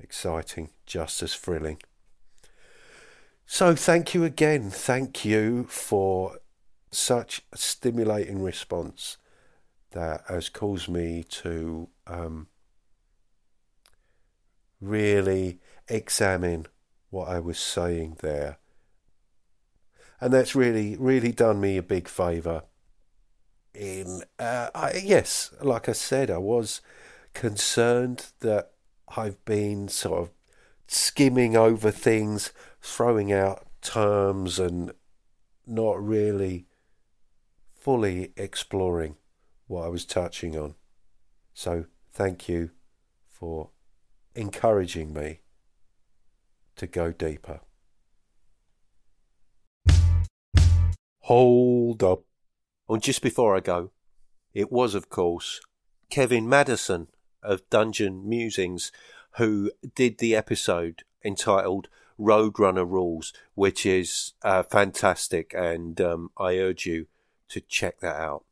exciting, 0.00 0.70
just 0.86 1.22
as 1.22 1.34
thrilling. 1.34 1.76
So, 3.44 3.76
thank 3.76 4.14
you 4.14 4.24
again. 4.24 4.70
Thank 4.70 5.26
you 5.26 5.64
for 5.64 6.38
such 6.90 7.42
a 7.52 7.58
stimulating 7.58 8.42
response 8.42 9.18
that 9.90 10.22
has 10.26 10.48
caused 10.48 10.88
me 10.88 11.22
to 11.28 11.90
um, 12.06 12.46
really 14.80 15.60
examine 15.86 16.64
what 17.10 17.28
I 17.28 17.40
was 17.40 17.58
saying 17.58 18.16
there. 18.22 18.56
And 20.18 20.32
that's 20.32 20.54
really, 20.54 20.96
really 20.96 21.32
done 21.32 21.60
me 21.60 21.76
a 21.76 21.82
big 21.82 22.08
favour. 22.08 22.62
In 23.74 24.22
uh, 24.38 24.70
I, 24.74 25.02
yes, 25.04 25.50
like 25.60 25.90
I 25.90 25.92
said, 25.92 26.30
I 26.30 26.38
was 26.38 26.80
concerned 27.36 28.28
that 28.40 28.72
I've 29.14 29.44
been 29.44 29.88
sort 29.88 30.20
of 30.22 30.30
skimming 30.86 31.54
over 31.54 31.90
things, 31.90 32.50
throwing 32.80 33.30
out 33.30 33.66
terms, 33.82 34.58
and 34.58 34.92
not 35.66 36.02
really 36.02 36.66
fully 37.78 38.32
exploring 38.38 39.16
what 39.66 39.84
I 39.84 39.88
was 39.88 40.06
touching 40.06 40.56
on. 40.56 40.76
So 41.52 41.84
thank 42.10 42.48
you 42.48 42.70
for 43.28 43.68
encouraging 44.34 45.12
me 45.12 45.40
to 46.76 46.86
go 46.86 47.12
deeper. 47.12 47.60
Hold 51.20 52.02
up. 52.02 52.22
Oh, 52.88 52.94
and 52.94 53.02
just 53.02 53.20
before 53.20 53.54
I 53.54 53.60
go, 53.60 53.90
it 54.54 54.72
was, 54.72 54.94
of 54.94 55.10
course, 55.10 55.60
Kevin 56.08 56.48
Madison 56.48 57.08
of 57.46 57.68
Dungeon 57.70 58.28
Musings 58.28 58.90
who 59.36 59.70
did 59.94 60.18
the 60.18 60.34
episode 60.34 61.04
entitled 61.24 61.88
Roadrunner 62.18 62.88
Rules, 62.88 63.34
which 63.54 63.84
is 63.84 64.32
uh, 64.42 64.62
fantastic, 64.62 65.52
and 65.54 66.00
um, 66.00 66.30
I 66.38 66.56
urge 66.56 66.86
you 66.86 67.06
to 67.50 67.60
check 67.60 68.00
that 68.00 68.16
out. 68.16 68.44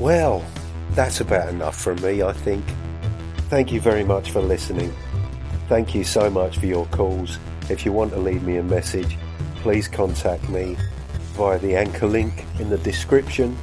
Well, 0.00 0.44
that's 0.92 1.20
about 1.20 1.50
enough 1.50 1.80
from 1.80 2.00
me, 2.02 2.22
I 2.22 2.32
think. 2.32 2.64
Thank 3.50 3.70
you 3.70 3.80
very 3.80 4.02
much 4.02 4.30
for 4.30 4.40
listening. 4.40 4.92
Thank 5.68 5.94
you 5.94 6.04
so 6.04 6.28
much 6.28 6.58
for 6.58 6.66
your 6.66 6.86
calls. 6.86 7.38
If 7.70 7.84
you 7.84 7.92
want 7.92 8.12
to 8.12 8.18
leave 8.18 8.42
me 8.42 8.56
a 8.56 8.62
message, 8.62 9.16
please 9.56 9.88
contact 9.88 10.48
me 10.48 10.76
via 11.34 11.58
the 11.58 11.76
anchor 11.76 12.06
link 12.06 12.44
in 12.58 12.68
the 12.68 12.78
description. 12.78 13.56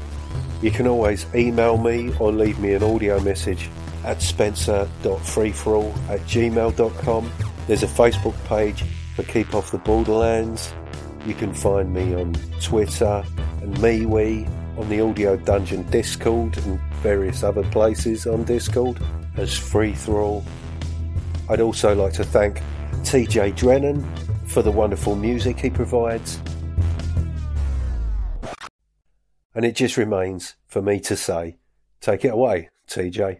You 0.61 0.71
can 0.71 0.87
always 0.87 1.25
email 1.35 1.77
me 1.77 2.13
or 2.19 2.31
leave 2.31 2.59
me 2.59 2.73
an 2.73 2.83
audio 2.83 3.19
message 3.19 3.69
at 4.03 4.21
spencer.freethrall 4.21 6.09
at 6.09 6.19
gmail.com. 6.21 7.31
There's 7.67 7.83
a 7.83 7.87
Facebook 7.87 8.43
page 8.45 8.83
for 9.15 9.23
Keep 9.23 9.53
Off 9.53 9.71
the 9.71 9.77
Borderlands. 9.77 10.73
You 11.25 11.33
can 11.33 11.53
find 11.53 11.93
me 11.93 12.15
on 12.15 12.33
Twitter 12.61 13.23
and 13.61 13.75
MeWe 13.77 14.47
on 14.77 14.89
the 14.89 15.01
Audio 15.01 15.35
Dungeon 15.35 15.83
Discord 15.91 16.57
and 16.57 16.79
various 17.01 17.43
other 17.43 17.63
places 17.63 18.25
on 18.25 18.45
Discord 18.45 18.99
as 19.35 19.55
Free 19.55 19.93
Thrall. 19.93 20.43
I'd 21.49 21.61
also 21.61 21.95
like 21.95 22.13
to 22.13 22.23
thank 22.23 22.61
TJ 23.01 23.55
Drennon 23.55 24.03
for 24.45 24.61
the 24.61 24.71
wonderful 24.71 25.15
music 25.15 25.59
he 25.59 25.71
provides. 25.71 26.39
And 29.55 29.65
it 29.65 29.75
just 29.75 29.97
remains 29.97 30.55
for 30.67 30.81
me 30.81 30.99
to 31.01 31.15
say, 31.15 31.57
take 32.01 32.23
it 32.23 32.29
away, 32.33 32.69
TJ. 32.87 33.39